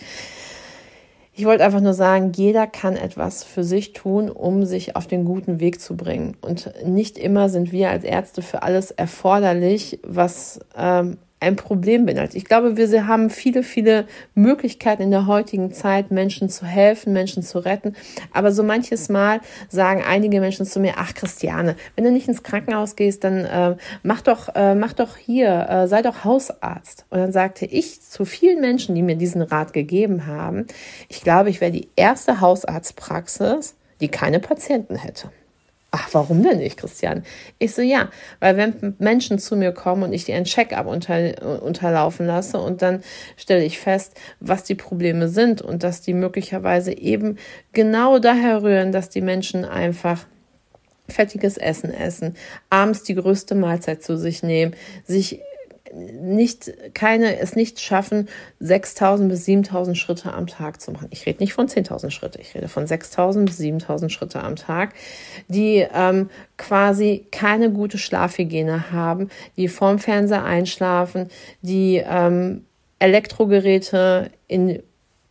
Ich 1.32 1.44
wollte 1.44 1.64
einfach 1.64 1.80
nur 1.80 1.94
sagen, 1.94 2.32
jeder 2.34 2.66
kann 2.66 2.96
etwas 2.96 3.44
für 3.44 3.62
sich 3.62 3.92
tun, 3.92 4.28
um 4.28 4.64
sich 4.64 4.96
auf 4.96 5.06
den 5.06 5.24
guten 5.24 5.60
Weg 5.60 5.80
zu 5.80 5.96
bringen. 5.96 6.36
Und 6.40 6.72
nicht 6.84 7.18
immer 7.18 7.48
sind 7.48 7.70
wir 7.70 7.90
als 7.90 8.02
Ärzte 8.02 8.42
für 8.42 8.64
alles 8.64 8.90
erforderlich, 8.90 10.00
was 10.02 10.58
ähm, 10.76 11.18
ein 11.40 11.56
Problem 11.56 12.06
bin. 12.06 12.18
Also 12.18 12.36
ich 12.36 12.44
glaube, 12.44 12.76
wir 12.76 13.06
haben 13.06 13.30
viele, 13.30 13.62
viele 13.62 14.06
Möglichkeiten 14.34 15.02
in 15.02 15.10
der 15.10 15.26
heutigen 15.26 15.72
Zeit, 15.72 16.10
Menschen 16.10 16.48
zu 16.48 16.66
helfen, 16.66 17.12
Menschen 17.12 17.42
zu 17.42 17.58
retten. 17.58 17.94
Aber 18.32 18.52
so 18.52 18.62
manches 18.62 19.08
Mal 19.08 19.40
sagen 19.68 20.02
einige 20.06 20.40
Menschen 20.40 20.66
zu 20.66 20.80
mir, 20.80 20.94
ach 20.96 21.14
Christiane, 21.14 21.76
wenn 21.94 22.04
du 22.04 22.10
nicht 22.10 22.28
ins 22.28 22.42
Krankenhaus 22.42 22.96
gehst, 22.96 23.24
dann 23.24 23.44
äh, 23.44 23.76
mach 24.02 24.22
doch, 24.22 24.54
äh, 24.54 24.74
mach 24.74 24.92
doch 24.92 25.16
hier, 25.16 25.68
äh, 25.68 25.88
sei 25.88 26.02
doch 26.02 26.24
Hausarzt. 26.24 27.06
Und 27.10 27.18
dann 27.18 27.32
sagte 27.32 27.66
ich 27.66 28.02
zu 28.02 28.24
vielen 28.24 28.60
Menschen, 28.60 28.94
die 28.94 29.02
mir 29.02 29.16
diesen 29.16 29.42
Rat 29.42 29.72
gegeben 29.72 30.26
haben, 30.26 30.66
ich 31.08 31.22
glaube, 31.22 31.50
ich 31.50 31.60
wäre 31.60 31.72
die 31.72 31.88
erste 31.94 32.40
Hausarztpraxis, 32.40 33.76
die 34.00 34.08
keine 34.08 34.40
Patienten 34.40 34.96
hätte. 34.96 35.30
Ach, 35.90 36.08
warum 36.12 36.42
denn 36.42 36.58
nicht, 36.58 36.76
Christian? 36.76 37.24
Ich 37.58 37.74
so, 37.74 37.80
ja, 37.80 38.10
weil 38.40 38.58
wenn 38.58 38.94
Menschen 38.98 39.38
zu 39.38 39.56
mir 39.56 39.72
kommen 39.72 40.02
und 40.02 40.12
ich 40.12 40.26
die 40.26 40.34
ein 40.34 40.44
Check-up 40.44 40.86
unter, 40.86 41.62
unterlaufen 41.62 42.26
lasse 42.26 42.58
und 42.58 42.82
dann 42.82 43.02
stelle 43.38 43.64
ich 43.64 43.78
fest, 43.78 44.12
was 44.38 44.64
die 44.64 44.74
Probleme 44.74 45.28
sind 45.28 45.62
und 45.62 45.82
dass 45.82 46.02
die 46.02 46.12
möglicherweise 46.12 46.92
eben 46.92 47.38
genau 47.72 48.18
daher 48.18 48.62
rühren, 48.62 48.92
dass 48.92 49.08
die 49.08 49.22
Menschen 49.22 49.64
einfach 49.64 50.26
fettiges 51.08 51.56
Essen 51.56 51.92
essen, 51.92 52.36
abends 52.68 53.02
die 53.02 53.14
größte 53.14 53.54
Mahlzeit 53.54 54.02
zu 54.02 54.18
sich 54.18 54.42
nehmen, 54.42 54.74
sich 55.04 55.40
nicht, 55.94 56.72
keine, 56.94 57.38
es 57.38 57.56
nicht 57.56 57.80
schaffen, 57.80 58.28
6000 58.60 59.28
bis 59.28 59.44
7000 59.44 59.96
Schritte 59.96 60.32
am 60.32 60.46
Tag 60.46 60.80
zu 60.80 60.92
machen. 60.92 61.08
Ich 61.10 61.26
rede 61.26 61.40
nicht 61.40 61.52
von 61.52 61.68
10.000 61.68 62.10
Schritte, 62.10 62.40
ich 62.40 62.54
rede 62.54 62.68
von 62.68 62.86
6000 62.86 63.46
bis 63.46 63.58
7000 63.58 64.12
Schritte 64.12 64.42
am 64.42 64.56
Tag, 64.56 64.94
die 65.48 65.86
ähm, 65.94 66.30
quasi 66.56 67.26
keine 67.30 67.70
gute 67.70 67.98
Schlafhygiene 67.98 68.90
haben, 68.90 69.28
die 69.56 69.68
vorm 69.68 69.98
Fernseher 69.98 70.44
einschlafen, 70.44 71.28
die 71.62 72.02
ähm, 72.04 72.64
Elektrogeräte 72.98 74.30
in 74.46 74.82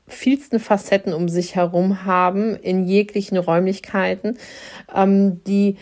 vielsten 0.08 0.60
Facetten 0.60 1.14
um 1.14 1.28
sich 1.28 1.56
herum 1.56 2.06
haben, 2.06 2.56
in 2.56 2.86
jeglichen 2.86 3.38
Räumlichkeiten, 3.38 4.38
ähm, 4.96 5.44
die 5.44 5.78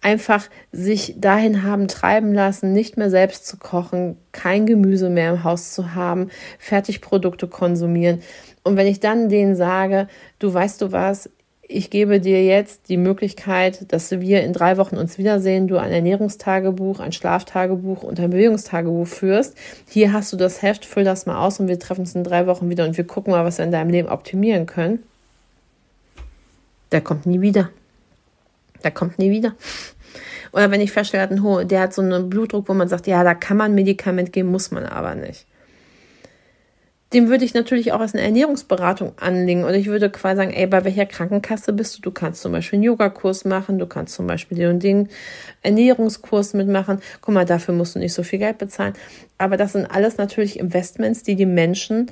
einfach 0.00 0.48
sich 0.72 1.14
dahin 1.18 1.62
haben 1.62 1.88
treiben 1.88 2.32
lassen, 2.32 2.72
nicht 2.72 2.96
mehr 2.96 3.10
selbst 3.10 3.46
zu 3.46 3.56
kochen, 3.56 4.16
kein 4.32 4.66
Gemüse 4.66 5.10
mehr 5.10 5.32
im 5.32 5.44
Haus 5.44 5.72
zu 5.72 5.94
haben, 5.94 6.30
Fertigprodukte 6.58 7.48
konsumieren. 7.48 8.22
Und 8.62 8.76
wenn 8.76 8.86
ich 8.86 9.00
dann 9.00 9.28
denen 9.28 9.56
sage, 9.56 10.08
du 10.38 10.52
weißt 10.52 10.80
du 10.82 10.92
was, 10.92 11.30
ich 11.70 11.90
gebe 11.90 12.18
dir 12.18 12.42
jetzt 12.44 12.88
die 12.88 12.96
Möglichkeit, 12.96 13.92
dass 13.92 14.10
wir 14.10 14.42
in 14.42 14.54
drei 14.54 14.78
Wochen 14.78 14.96
uns 14.96 15.18
wiedersehen, 15.18 15.68
du 15.68 15.76
ein 15.76 15.92
Ernährungstagebuch, 15.92 16.98
ein 16.98 17.12
Schlaftagebuch 17.12 18.02
und 18.02 18.18
ein 18.18 18.30
Bewegungstagebuch 18.30 19.06
führst. 19.06 19.54
Hier 19.86 20.14
hast 20.14 20.32
du 20.32 20.38
das 20.38 20.62
Heft, 20.62 20.86
füll 20.86 21.04
das 21.04 21.26
mal 21.26 21.38
aus 21.38 21.60
und 21.60 21.68
wir 21.68 21.78
treffen 21.78 22.00
uns 22.00 22.14
in 22.14 22.24
drei 22.24 22.46
Wochen 22.46 22.70
wieder 22.70 22.86
und 22.86 22.96
wir 22.96 23.06
gucken 23.06 23.32
mal, 23.32 23.44
was 23.44 23.58
wir 23.58 23.66
in 23.66 23.70
deinem 23.70 23.90
Leben 23.90 24.08
optimieren 24.08 24.64
können. 24.64 25.02
Der 26.90 27.02
kommt 27.02 27.26
nie 27.26 27.42
wieder. 27.42 27.68
Der 28.84 28.90
kommt 28.90 29.18
nie 29.18 29.30
wieder. 29.30 29.54
Oder 30.52 30.70
wenn 30.70 30.80
ich 30.80 30.92
feststelle, 30.92 31.28
der 31.66 31.80
hat 31.80 31.92
so 31.92 32.02
einen 32.02 32.30
Blutdruck, 32.30 32.68
wo 32.68 32.74
man 32.74 32.88
sagt, 32.88 33.06
ja, 33.06 33.22
da 33.22 33.34
kann 33.34 33.56
man 33.56 33.74
Medikament 33.74 34.32
geben, 34.32 34.50
muss 34.50 34.70
man 34.70 34.86
aber 34.86 35.14
nicht. 35.14 35.46
Dem 37.14 37.30
würde 37.30 37.46
ich 37.46 37.54
natürlich 37.54 37.92
auch 37.92 38.00
als 38.00 38.12
eine 38.12 38.22
Ernährungsberatung 38.22 39.12
anlegen. 39.18 39.64
Und 39.64 39.72
ich 39.72 39.86
würde 39.86 40.10
quasi 40.10 40.36
sagen, 40.36 40.52
ey, 40.52 40.66
bei 40.66 40.84
welcher 40.84 41.06
Krankenkasse 41.06 41.72
bist 41.72 41.96
du? 41.96 42.02
Du 42.02 42.10
kannst 42.10 42.42
zum 42.42 42.52
Beispiel 42.52 42.76
einen 42.76 42.84
Yogakurs 42.84 43.46
machen, 43.46 43.78
du 43.78 43.86
kannst 43.86 44.14
zum 44.14 44.26
Beispiel 44.26 44.58
den 44.58 44.68
und 44.68 44.82
den 44.82 45.08
Ernährungskurs 45.62 46.52
mitmachen. 46.52 47.00
Guck 47.22 47.34
mal, 47.34 47.46
dafür 47.46 47.74
musst 47.74 47.94
du 47.94 47.98
nicht 47.98 48.12
so 48.12 48.22
viel 48.22 48.38
Geld 48.38 48.58
bezahlen. 48.58 48.92
Aber 49.38 49.56
das 49.56 49.72
sind 49.72 49.86
alles 49.86 50.18
natürlich 50.18 50.58
Investments, 50.58 51.22
die 51.22 51.34
die 51.34 51.46
Menschen 51.46 52.10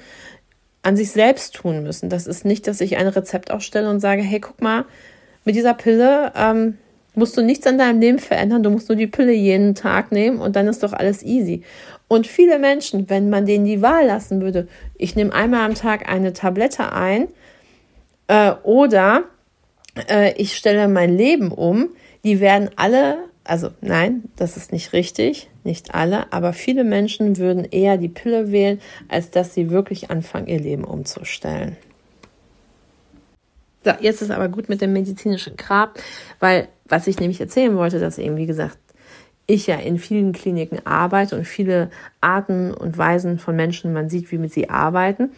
an 0.82 0.96
sich 0.96 1.10
selbst 1.10 1.54
tun 1.54 1.82
müssen. 1.82 2.08
Das 2.08 2.26
ist 2.26 2.46
nicht, 2.46 2.66
dass 2.66 2.80
ich 2.80 2.96
ein 2.96 3.08
Rezept 3.08 3.50
aufstelle 3.50 3.90
und 3.90 4.00
sage, 4.00 4.22
hey, 4.22 4.40
guck 4.40 4.62
mal, 4.62 4.86
mit 5.46 5.54
dieser 5.54 5.74
Pille 5.74 6.32
ähm, 6.36 6.76
musst 7.14 7.36
du 7.36 7.42
nichts 7.42 7.66
an 7.66 7.78
deinem 7.78 8.00
Leben 8.00 8.18
verändern, 8.18 8.62
du 8.62 8.70
musst 8.70 8.90
nur 8.90 8.96
die 8.96 9.06
Pille 9.06 9.32
jeden 9.32 9.74
Tag 9.74 10.12
nehmen 10.12 10.38
und 10.38 10.54
dann 10.54 10.68
ist 10.68 10.82
doch 10.82 10.92
alles 10.92 11.22
easy. 11.22 11.62
Und 12.08 12.26
viele 12.26 12.58
Menschen, 12.58 13.08
wenn 13.08 13.30
man 13.30 13.46
denen 13.46 13.64
die 13.64 13.80
Wahl 13.80 14.06
lassen 14.06 14.42
würde, 14.42 14.68
ich 14.96 15.16
nehme 15.16 15.32
einmal 15.32 15.64
am 15.64 15.74
Tag 15.74 16.08
eine 16.08 16.34
Tablette 16.34 16.92
ein 16.92 17.28
äh, 18.28 18.52
oder 18.64 19.24
äh, 20.08 20.34
ich 20.34 20.56
stelle 20.56 20.88
mein 20.88 21.16
Leben 21.16 21.52
um, 21.52 21.90
die 22.24 22.40
werden 22.40 22.70
alle, 22.76 23.16
also 23.44 23.70
nein, 23.80 24.24
das 24.36 24.56
ist 24.56 24.72
nicht 24.72 24.92
richtig, 24.92 25.48
nicht 25.64 25.94
alle, 25.94 26.32
aber 26.32 26.52
viele 26.52 26.84
Menschen 26.84 27.38
würden 27.38 27.64
eher 27.64 27.96
die 27.96 28.08
Pille 28.08 28.52
wählen, 28.52 28.80
als 29.08 29.30
dass 29.30 29.54
sie 29.54 29.70
wirklich 29.70 30.10
anfangen, 30.10 30.48
ihr 30.48 30.60
Leben 30.60 30.84
umzustellen. 30.84 31.76
So, 33.86 33.92
jetzt 34.00 34.20
ist 34.20 34.32
aber 34.32 34.48
gut 34.48 34.68
mit 34.68 34.80
dem 34.80 34.92
medizinischen 34.92 35.56
Grab, 35.56 36.00
weil 36.40 36.66
was 36.88 37.06
ich 37.06 37.20
nämlich 37.20 37.40
erzählen 37.40 37.76
wollte, 37.76 38.00
dass 38.00 38.18
eben, 38.18 38.36
wie 38.36 38.46
gesagt, 38.46 38.76
ich 39.46 39.68
ja 39.68 39.76
in 39.76 40.00
vielen 40.00 40.32
Kliniken 40.32 40.84
arbeite 40.84 41.36
und 41.36 41.44
viele 41.44 41.90
Arten 42.20 42.74
und 42.74 42.98
Weisen 42.98 43.38
von 43.38 43.54
Menschen, 43.54 43.92
man 43.92 44.08
sieht, 44.08 44.32
wie 44.32 44.38
mit 44.38 44.52
sie 44.52 44.68
arbeiten. 44.68 45.30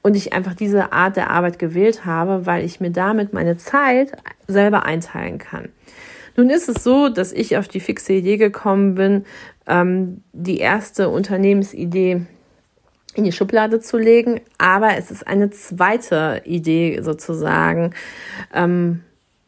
Und 0.00 0.14
ich 0.14 0.32
einfach 0.32 0.54
diese 0.54 0.92
Art 0.92 1.16
der 1.16 1.30
Arbeit 1.30 1.58
gewählt 1.58 2.04
habe, 2.04 2.46
weil 2.46 2.64
ich 2.64 2.78
mir 2.78 2.92
damit 2.92 3.32
meine 3.32 3.56
Zeit 3.56 4.12
selber 4.46 4.84
einteilen 4.86 5.38
kann. 5.38 5.70
Nun 6.36 6.50
ist 6.50 6.68
es 6.68 6.84
so, 6.84 7.08
dass 7.08 7.32
ich 7.32 7.56
auf 7.56 7.66
die 7.66 7.80
fixe 7.80 8.12
Idee 8.12 8.36
gekommen 8.36 8.94
bin, 8.94 9.24
ähm, 9.66 10.22
die 10.32 10.58
erste 10.58 11.08
Unternehmensidee 11.08 12.26
in 13.18 13.24
die 13.24 13.32
Schublade 13.32 13.80
zu 13.80 13.98
legen, 13.98 14.40
aber 14.58 14.96
es 14.96 15.10
ist 15.10 15.26
eine 15.26 15.50
zweite 15.50 16.40
Idee 16.44 17.00
sozusagen 17.02 17.92
ähm, 18.54 19.02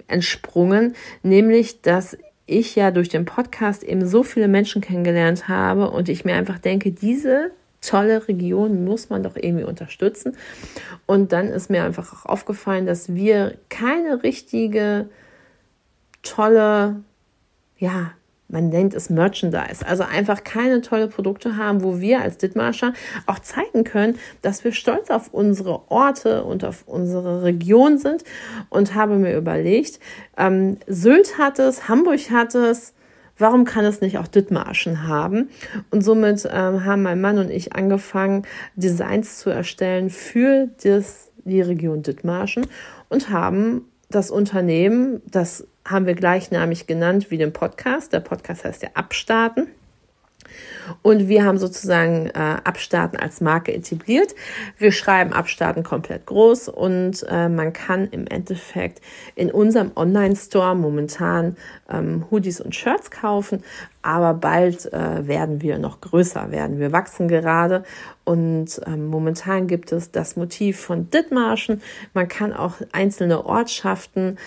entsprungen, 0.09 0.97
nämlich 1.23 1.81
dass 1.81 2.19
ich 2.47 2.75
ja 2.75 2.91
durch 2.91 3.09
den 3.09 3.25
Podcast 3.25 3.85
eben 3.85 4.05
so 4.07 4.25
viele 4.25 4.49
Menschen 4.49 4.83
kennengelernt 4.83 5.47
habe 5.47 5.89
und 5.91 6.09
ich 6.09 6.25
mir 6.25 6.35
einfach 6.35 6.59
denke, 6.59 6.91
diese 6.91 7.53
tolle 7.81 8.27
Region 8.27 8.85
muss 8.85 9.09
man 9.09 9.23
doch 9.23 9.37
irgendwie 9.37 9.65
unterstützen. 9.65 10.37
Und 11.07 11.31
dann 11.31 11.47
ist 11.47 11.71
mir 11.71 11.85
einfach 11.85 12.13
auch 12.13 12.27
aufgefallen, 12.27 12.87
dass 12.87 13.15
wir 13.15 13.57
keine 13.69 14.25
richtige 14.25 15.09
tolle, 16.23 16.97
ja, 17.79 18.13
man 18.51 18.69
nennt 18.69 18.95
es 18.95 19.11
Merchandise, 19.11 19.87
also 19.87 20.03
einfach 20.03 20.45
keine 20.45 20.81
tolle 20.81 21.09
Produkte 21.09 21.57
haben, 21.57 21.83
wo 21.83 22.01
wir 22.01 22.21
als 22.21 22.39
Dithmarscher 22.39 22.93
auch 23.27 23.39
zeigen 23.39 23.85
können, 23.85 24.19
dass 24.43 24.65
wir 24.65 24.73
stolz 24.73 25.11
auf 25.11 25.33
unsere 25.33 25.91
Orte 25.91 26.45
und 26.45 26.65
auf 26.65 26.85
unsere 26.87 27.43
Region 27.43 27.99
sind. 27.99 28.25
Und 28.69 28.95
habe 28.95 29.17
mir 29.17 29.37
überlegt, 29.37 30.01
ähm, 30.37 30.79
Sylt 30.87 31.39
hat 31.39 31.59
es, 31.59 31.89
Hamburg 31.89 32.31
hat 32.31 32.55
es, 32.55 32.95
warum 33.39 33.65
kann 33.65 33.85
es 33.85 34.01
nicht 34.01 34.19
auch 34.19 34.29
Dithmarschen 34.29 35.07
haben? 35.07 35.49
Und 35.91 36.03
somit 36.03 36.49
ähm, 36.51 36.85
haben 36.85 37.03
mein 37.03 37.21
Mann 37.21 37.39
und 37.39 37.51
ich 37.51 37.75
angefangen, 37.75 38.47
Designs 38.77 39.39
zu 39.39 39.51
erstellen 39.51 40.11
für 40.11 40.69
das, 40.83 41.31
die 41.45 41.63
Region 41.63 42.03
Dithmarschen 42.03 42.67
und 43.09 43.31
haben 43.31 43.89
das 44.11 44.31
Unternehmen, 44.31 45.23
das 45.27 45.66
haben 45.85 46.07
wir 46.07 46.14
gleichnamig 46.14 46.87
genannt 46.87 47.31
wie 47.31 47.38
den 47.38 47.53
Podcast. 47.53 48.12
Der 48.12 48.20
Podcast 48.20 48.64
heißt 48.64 48.83
ja 48.83 48.90
Abstarten. 48.94 49.68
Und 51.03 51.29
wir 51.29 51.44
haben 51.44 51.59
sozusagen 51.59 52.27
äh, 52.27 52.57
Abstarten 52.64 53.18
als 53.18 53.40
Marke 53.40 53.73
etabliert. 53.73 54.35
Wir 54.79 54.92
schreiben 54.92 55.33
Abstarten 55.33 55.83
komplett 55.83 56.27
groß 56.27 56.68
und 56.68 57.25
äh, 57.29 57.49
man 57.49 57.73
kann 57.73 58.09
im 58.09 58.27
Endeffekt 58.27 59.01
in 59.35 59.51
unserem 59.51 59.92
Online-Store 59.94 60.75
momentan 60.75 61.57
ähm, 61.88 62.27
Hoodies 62.31 62.61
und 62.61 62.75
Shirts 62.75 63.11
kaufen. 63.11 63.62
Aber 64.03 64.33
bald 64.33 64.90
äh, 64.92 65.27
werden 65.29 65.61
wir 65.61 65.79
noch 65.79 66.01
größer 66.01 66.51
werden. 66.51 66.79
Wir 66.79 66.90
wachsen 66.90 67.29
gerade 67.29 67.85
und 68.25 68.81
ähm, 68.87 69.07
momentan 69.07 69.66
gibt 69.66 69.92
es 69.92 70.11
das 70.11 70.37
Motiv 70.37 70.81
von 70.81 71.11
Dithmarschen. 71.11 71.83
Man 72.14 72.29
kann 72.29 72.53
auch 72.53 72.75
einzelne 72.92 73.44
Ortschaften 73.44 74.38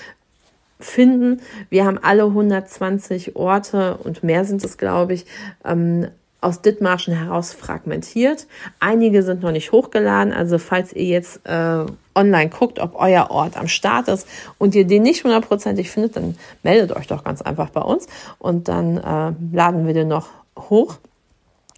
finden. 0.85 1.41
Wir 1.69 1.85
haben 1.85 1.97
alle 1.97 2.23
120 2.23 3.35
Orte 3.35 3.97
und 3.97 4.23
mehr 4.23 4.45
sind 4.45 4.63
es, 4.63 4.77
glaube 4.77 5.13
ich, 5.13 5.25
ähm, 5.65 6.07
aus 6.43 6.61
Dithmarschen 6.61 7.15
heraus 7.15 7.53
fragmentiert. 7.53 8.47
Einige 8.79 9.23
sind 9.23 9.41
noch 9.41 9.51
nicht 9.51 9.71
hochgeladen, 9.71 10.33
also 10.33 10.57
falls 10.57 10.93
ihr 10.93 11.05
jetzt 11.05 11.45
äh, 11.45 11.85
online 12.15 12.49
guckt, 12.49 12.79
ob 12.79 12.95
euer 12.95 13.31
Ort 13.31 13.57
am 13.57 13.67
Start 13.67 14.07
ist 14.09 14.27
und 14.57 14.75
ihr 14.75 14.85
den 14.85 15.03
nicht 15.03 15.23
hundertprozentig 15.23 15.89
findet, 15.89 16.17
dann 16.17 16.37
meldet 16.61 16.95
euch 16.95 17.07
doch 17.07 17.23
ganz 17.23 17.41
einfach 17.41 17.69
bei 17.69 17.81
uns 17.81 18.07
und 18.39 18.67
dann 18.67 18.97
äh, 18.97 19.33
laden 19.55 19.87
wir 19.87 19.93
den 19.93 20.09
noch 20.09 20.27
hoch. 20.57 20.97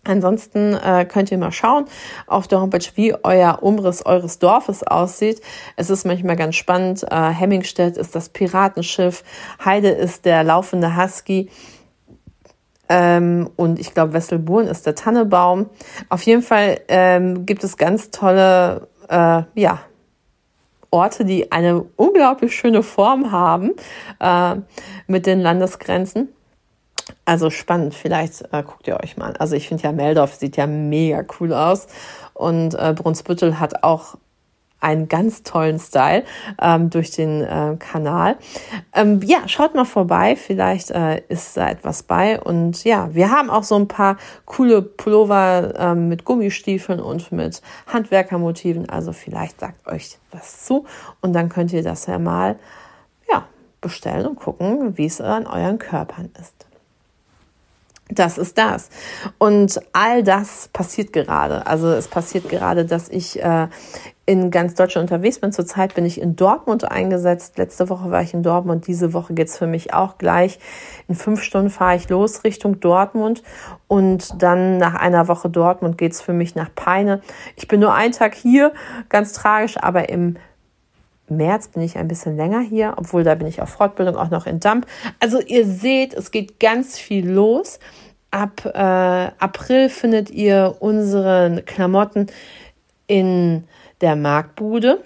Ansonsten 0.06 0.76
äh, 0.76 1.06
könnt 1.06 1.32
ihr 1.32 1.38
mal 1.38 1.52
schauen 1.52 1.86
auf 2.28 2.48
der 2.48 2.62
Homepage, 2.62 2.86
wie 2.96 3.16
euer 3.24 3.60
Umriss 3.62 4.06
eures 4.06 4.40
Dorfes 4.40 4.84
aussieht. 4.84 5.42
Es 5.76 5.90
ist 5.90 6.06
manchmal 6.06 6.36
ganz 6.36 6.56
spannend. 6.56 7.04
Äh, 7.10 7.30
Hemmingstedt 7.30 7.98
ist 7.98 8.16
das 8.16 8.30
Piratenschiff, 8.30 9.24
Heide 9.64 9.90
ist 9.90 10.26
der 10.26 10.44
laufende 10.44 10.96
Husky. 10.96 11.50
Ähm, 12.88 13.50
und 13.56 13.80
ich 13.80 13.94
glaube, 13.94 14.14
Wesselburen 14.14 14.68
ist 14.68 14.86
der 14.86 14.94
Tannebaum. 14.94 15.70
Auf 16.10 16.22
jeden 16.22 16.44
Fall 16.44 16.82
ähm, 16.88 17.48
gibt 17.48 17.64
es 17.64 17.78
ganz 17.78 18.12
tolle, 18.12 18.88
äh, 19.10 19.42
ja, 19.56 19.80
Orte, 20.92 21.26
die 21.26 21.52
eine 21.52 21.84
unglaublich 21.96 22.56
schöne 22.56 22.84
Form 22.84 23.32
haben 23.32 23.72
äh, 24.20 24.56
mit 25.08 25.26
den 25.26 25.42
Landesgrenzen. 25.42 26.30
Also 27.26 27.50
spannend, 27.50 27.96
vielleicht 27.96 28.42
äh, 28.54 28.64
guckt 28.64 28.88
ihr 28.88 29.00
euch 29.02 29.18
mal. 29.18 29.34
Also 29.38 29.56
ich 29.56 29.68
finde 29.68 29.84
ja 29.84 29.92
Meldorf 29.92 30.36
sieht 30.36 30.58
ja 30.58 30.68
mega 30.68 31.24
cool 31.40 31.54
aus 31.54 31.88
und 32.34 32.76
äh, 32.76 32.94
Brunsbüttel 32.96 33.60
hat 33.60 33.84
auch 33.84 34.18
einen 34.86 35.08
ganz 35.08 35.42
tollen 35.42 35.80
Style 35.80 36.24
ähm, 36.62 36.92
durch 36.92 37.10
den 37.10 37.42
äh, 37.42 37.76
Kanal. 37.80 38.38
Ähm, 38.94 39.20
ja, 39.24 39.48
schaut 39.48 39.74
mal 39.74 39.86
vorbei, 39.86 40.36
vielleicht 40.36 40.92
äh, 40.92 41.24
ist 41.28 41.58
da 41.58 41.70
etwas 41.70 42.04
bei. 42.04 42.40
Und 42.40 42.84
ja, 42.84 43.10
wir 43.14 43.32
haben 43.32 43.50
auch 43.50 43.64
so 43.64 43.76
ein 43.76 43.88
paar 43.88 44.18
coole 44.46 44.84
Pullover 44.84 45.74
ähm, 45.78 46.08
mit 46.10 46.24
Gummistiefeln 46.24 47.00
und 47.00 47.32
mit 47.32 47.64
Handwerkermotiven. 47.88 48.88
Also 48.88 49.12
vielleicht 49.12 49.62
sagt 49.62 49.88
euch 49.88 50.20
das 50.30 50.66
zu 50.66 50.86
und 51.22 51.34
dann 51.34 51.50
könnt 51.50 51.74
ihr 51.74 51.82
das 51.82 52.06
ja 52.06 52.20
mal 52.20 52.60
ja, 53.32 53.46
bestellen 53.82 54.28
und 54.28 54.36
gucken, 54.36 54.98
wie 54.98 55.08
es 55.08 55.20
an 55.20 55.48
euren 55.48 55.80
Körpern 55.80 56.30
ist. 56.40 56.68
Das 58.16 58.38
ist 58.38 58.58
das. 58.58 58.90
Und 59.38 59.80
all 59.94 60.24
das 60.24 60.70
passiert 60.72 61.14
gerade. 61.14 61.68
Also 61.68 61.90
es 61.90 62.08
passiert 62.08 62.50
gerade, 62.50 62.86
dass 62.86 63.10
ich 63.10 63.42
äh, 63.44 63.68
in 64.26 64.50
ganz 64.52 64.74
Deutschland 64.74 65.12
unterwegs 65.12 65.40
bin. 65.40 65.52
Zurzeit 65.52 65.94
bin 65.94 66.06
ich 66.06 66.20
in 66.20 66.36
Dortmund 66.36 66.90
eingesetzt. 66.90 67.58
Letzte 67.58 67.90
Woche 67.90 68.10
war 68.10 68.22
ich 68.22 68.34
in 68.34 68.42
Dortmund. 68.42 68.88
Diese 68.88 69.14
Woche 69.14 69.34
geht's 69.34 69.58
für 69.58 69.68
mich 69.68 69.94
auch 69.94 70.18
gleich. 70.18 70.60
In 71.08 71.16
fünf 71.16 71.44
Stunden 71.44 71.70
fahre 71.70 71.98
ich 71.98 72.10
los 72.10 72.44
Richtung 72.44 72.80
Dortmund. 72.80 73.44
Und 73.88 74.42
dann 74.42 74.78
nach 74.78 74.96
einer 74.96 75.28
Woche 75.28 75.50
Dortmund 75.50 75.98
geht's 75.98 76.22
für 76.22 76.34
mich 76.34 76.56
nach 76.56 76.70
Peine. 76.74 77.22
Ich 77.56 77.68
bin 77.68 77.82
nur 77.82 77.94
einen 77.94 78.14
Tag 78.14 78.34
hier, 78.34 78.74
ganz 79.10 79.34
tragisch, 79.34 79.78
aber 79.78 80.10
im 80.10 80.38
März 81.28 81.70
bin 81.70 81.82
ich 81.82 81.98
ein 81.98 82.08
bisschen 82.08 82.36
länger 82.36 82.62
hier, 82.62 82.94
obwohl 82.98 83.24
da 83.24 83.36
bin 83.36 83.48
ich 83.48 83.62
auf 83.62 83.70
Fortbildung 83.70 84.16
auch 84.16 84.30
noch 84.30 84.46
in 84.46 84.60
Damp. 84.60 84.86
Also 85.20 85.40
ihr 85.40 85.66
seht, 85.66 86.14
es 86.14 86.32
geht 86.32 86.60
ganz 86.60 86.98
viel 86.98 87.30
los. 87.30 87.80
Ab 88.32 88.66
äh, 88.66 88.78
April 88.78 89.90
findet 89.90 90.30
ihr 90.30 90.76
unsere 90.80 91.64
Klamotten 91.66 92.28
in 93.08 93.66
der 94.02 94.16
Marktbude. 94.16 95.04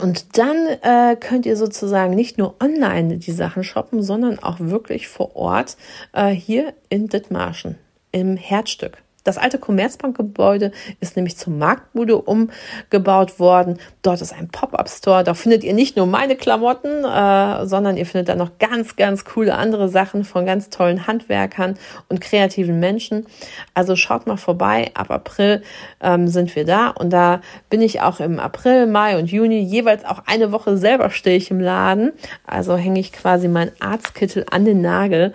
Und 0.00 0.36
dann 0.36 0.66
äh, 0.82 1.16
könnt 1.16 1.46
ihr 1.46 1.56
sozusagen 1.56 2.14
nicht 2.14 2.36
nur 2.36 2.56
online 2.62 3.16
die 3.16 3.32
Sachen 3.32 3.64
shoppen, 3.64 4.02
sondern 4.02 4.38
auch 4.38 4.60
wirklich 4.60 5.08
vor 5.08 5.36
Ort 5.36 5.76
äh, 6.12 6.28
hier 6.28 6.74
in 6.90 7.08
Dithmarschen 7.08 7.78
im 8.12 8.36
Herzstück. 8.36 9.02
Das 9.26 9.38
alte 9.38 9.58
Commerzbankgebäude 9.58 10.70
ist 11.00 11.16
nämlich 11.16 11.36
zum 11.36 11.58
Marktbude 11.58 12.16
umgebaut 12.16 13.40
worden. 13.40 13.78
Dort 14.02 14.22
ist 14.22 14.32
ein 14.32 14.48
Pop-up-Store. 14.48 15.24
Da 15.24 15.34
findet 15.34 15.64
ihr 15.64 15.74
nicht 15.74 15.96
nur 15.96 16.06
meine 16.06 16.36
Klamotten, 16.36 17.04
äh, 17.04 17.66
sondern 17.66 17.96
ihr 17.96 18.06
findet 18.06 18.28
da 18.28 18.36
noch 18.36 18.58
ganz, 18.58 18.94
ganz 18.94 19.24
coole 19.24 19.56
andere 19.56 19.88
Sachen 19.88 20.22
von 20.22 20.46
ganz 20.46 20.70
tollen 20.70 21.08
Handwerkern 21.08 21.74
und 22.08 22.20
kreativen 22.20 22.78
Menschen. 22.78 23.26
Also 23.74 23.96
schaut 23.96 24.28
mal 24.28 24.36
vorbei. 24.36 24.92
Ab 24.94 25.10
April 25.10 25.62
ähm, 26.00 26.28
sind 26.28 26.54
wir 26.54 26.64
da 26.64 26.90
und 26.90 27.10
da 27.12 27.40
bin 27.68 27.82
ich 27.82 28.02
auch 28.02 28.20
im 28.20 28.38
April, 28.38 28.86
Mai 28.86 29.18
und 29.18 29.32
Juni 29.32 29.58
jeweils 29.58 30.04
auch 30.04 30.22
eine 30.26 30.52
Woche 30.52 30.76
selber 30.76 31.10
stehe 31.10 31.36
ich 31.36 31.50
im 31.50 31.58
Laden. 31.58 32.12
Also 32.46 32.76
hänge 32.76 33.00
ich 33.00 33.12
quasi 33.12 33.48
mein 33.48 33.72
Arztkittel 33.80 34.46
an 34.52 34.64
den 34.64 34.82
Nagel 34.82 35.32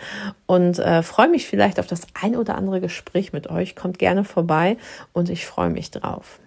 und 0.51 0.79
äh, 0.79 1.01
freue 1.01 1.29
mich 1.29 1.47
vielleicht 1.47 1.79
auf 1.79 1.87
das 1.87 2.07
ein 2.21 2.35
oder 2.35 2.55
andere 2.55 2.81
Gespräch 2.81 3.31
mit 3.31 3.49
euch. 3.49 3.75
Kommt 3.81 3.97
gerne 3.97 4.23
vorbei 4.23 4.77
und 5.11 5.31
ich 5.31 5.47
freue 5.47 5.71
mich 5.71 5.89
drauf. 5.89 6.39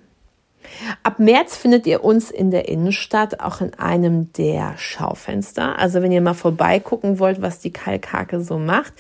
Ab 1.02 1.18
März 1.18 1.56
findet 1.56 1.86
ihr 1.86 2.04
uns 2.04 2.30
in 2.30 2.52
der 2.52 2.68
Innenstadt 2.68 3.40
auch 3.40 3.60
in 3.60 3.74
einem 3.74 4.32
der 4.32 4.78
Schaufenster. 4.78 5.78
Also 5.78 6.00
wenn 6.00 6.12
ihr 6.12 6.20
mal 6.20 6.34
vorbeigucken 6.34 7.18
wollt, 7.18 7.42
was 7.42 7.58
die 7.58 7.72
Kalkhake 7.72 8.40
so 8.40 8.58
macht, 8.58 8.92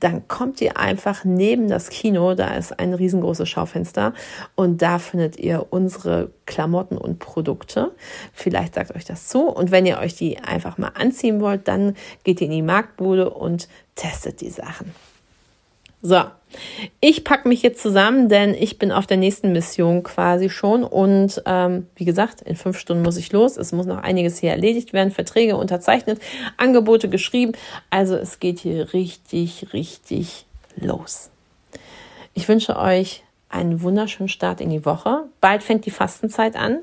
dann 0.00 0.26
kommt 0.28 0.60
ihr 0.60 0.78
einfach 0.78 1.24
neben 1.24 1.68
das 1.68 1.90
Kino. 1.90 2.34
Da 2.34 2.56
ist 2.56 2.78
ein 2.78 2.92
riesengroßes 2.92 3.48
Schaufenster 3.48 4.14
und 4.56 4.82
da 4.82 4.98
findet 4.98 5.38
ihr 5.38 5.66
unsere 5.70 6.30
Klamotten 6.44 6.98
und 6.98 7.20
Produkte. 7.20 7.92
Vielleicht 8.32 8.74
sagt 8.74 8.94
euch 8.94 9.04
das 9.04 9.28
zu. 9.28 9.48
Und 9.48 9.70
wenn 9.70 9.86
ihr 9.86 9.98
euch 9.98 10.16
die 10.16 10.38
einfach 10.38 10.76
mal 10.76 10.92
anziehen 10.94 11.40
wollt, 11.40 11.68
dann 11.68 11.94
geht 12.24 12.40
ihr 12.40 12.46
in 12.48 12.52
die 12.52 12.62
Marktbude 12.62 13.30
und 13.30 13.68
testet 13.94 14.40
die 14.40 14.50
Sachen. 14.50 14.92
So, 16.02 16.22
ich 17.00 17.24
packe 17.24 17.48
mich 17.48 17.62
jetzt 17.62 17.82
zusammen, 17.82 18.28
denn 18.28 18.54
ich 18.54 18.78
bin 18.78 18.92
auf 18.92 19.06
der 19.06 19.16
nächsten 19.16 19.52
Mission 19.52 20.02
quasi 20.02 20.50
schon. 20.50 20.84
Und 20.84 21.42
ähm, 21.46 21.86
wie 21.96 22.04
gesagt, 22.04 22.42
in 22.42 22.56
fünf 22.56 22.78
Stunden 22.78 23.02
muss 23.02 23.16
ich 23.16 23.32
los. 23.32 23.56
Es 23.56 23.72
muss 23.72 23.86
noch 23.86 24.02
einiges 24.02 24.38
hier 24.38 24.50
erledigt 24.50 24.92
werden, 24.92 25.10
Verträge 25.10 25.56
unterzeichnet, 25.56 26.20
Angebote 26.56 27.08
geschrieben. 27.08 27.52
Also 27.90 28.16
es 28.16 28.40
geht 28.40 28.60
hier 28.60 28.92
richtig, 28.92 29.72
richtig 29.72 30.46
los. 30.76 31.30
Ich 32.34 32.48
wünsche 32.48 32.76
euch 32.76 33.22
einen 33.56 33.82
wunderschönen 33.82 34.28
Start 34.28 34.60
in 34.60 34.70
die 34.70 34.84
Woche. 34.84 35.24
Bald 35.40 35.62
fängt 35.62 35.86
die 35.86 35.90
Fastenzeit 35.90 36.56
an. 36.56 36.80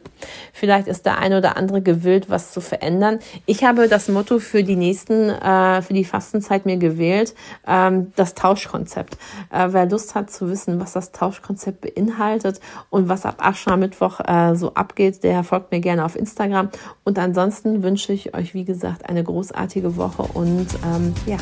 Vielleicht 0.52 0.88
ist 0.88 1.06
der 1.06 1.20
eine 1.20 1.38
oder 1.38 1.56
andere 1.56 1.82
gewillt, 1.82 2.30
was 2.30 2.52
zu 2.52 2.62
verändern. 2.62 3.20
Ich 3.46 3.64
habe 3.64 3.88
das 3.88 4.10
Motto 4.10 4.40
für 4.40 4.64
die 4.64 4.76
nächsten, 4.76 5.30
äh, 5.30 5.82
für 5.82 5.94
die 5.94 6.06
Fastenzeit 6.06 6.66
mir 6.66 6.78
gewählt, 6.78 7.36
ähm, 7.68 8.12
das 8.16 8.34
Tauschkonzept. 8.34 9.18
Äh, 9.52 9.68
wer 9.70 9.86
Lust 9.86 10.16
hat 10.16 10.32
zu 10.32 10.50
wissen, 10.50 10.80
was 10.80 10.94
das 10.94 11.12
Tauschkonzept 11.12 11.82
beinhaltet 11.82 12.60
und 12.90 13.08
was 13.08 13.26
ab 13.26 13.46
Aschermittwoch 13.46 14.20
äh, 14.20 14.56
so 14.56 14.74
abgeht, 14.74 15.24
der 15.24 15.44
folgt 15.44 15.72
mir 15.72 15.80
gerne 15.80 16.04
auf 16.04 16.16
Instagram. 16.16 16.70
Und 17.04 17.20
ansonsten 17.20 17.84
wünsche 17.84 18.12
ich 18.14 18.36
euch, 18.36 18.54
wie 18.54 18.66
gesagt, 18.66 19.08
eine 19.08 19.24
großartige 19.24 19.96
Woche 19.96 20.24
und 20.34 20.68
ähm, 20.86 21.14
ja, 21.26 21.38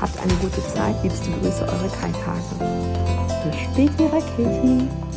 habt 0.00 0.18
eine 0.20 0.34
gute 0.34 0.62
Zeit. 0.66 0.94
Liebste 1.02 1.30
Grüße, 1.42 1.62
eure 1.62 1.88
Kai 2.00 3.17
Bis 3.44 3.54
später, 3.60 4.08
Katie. 4.10 5.07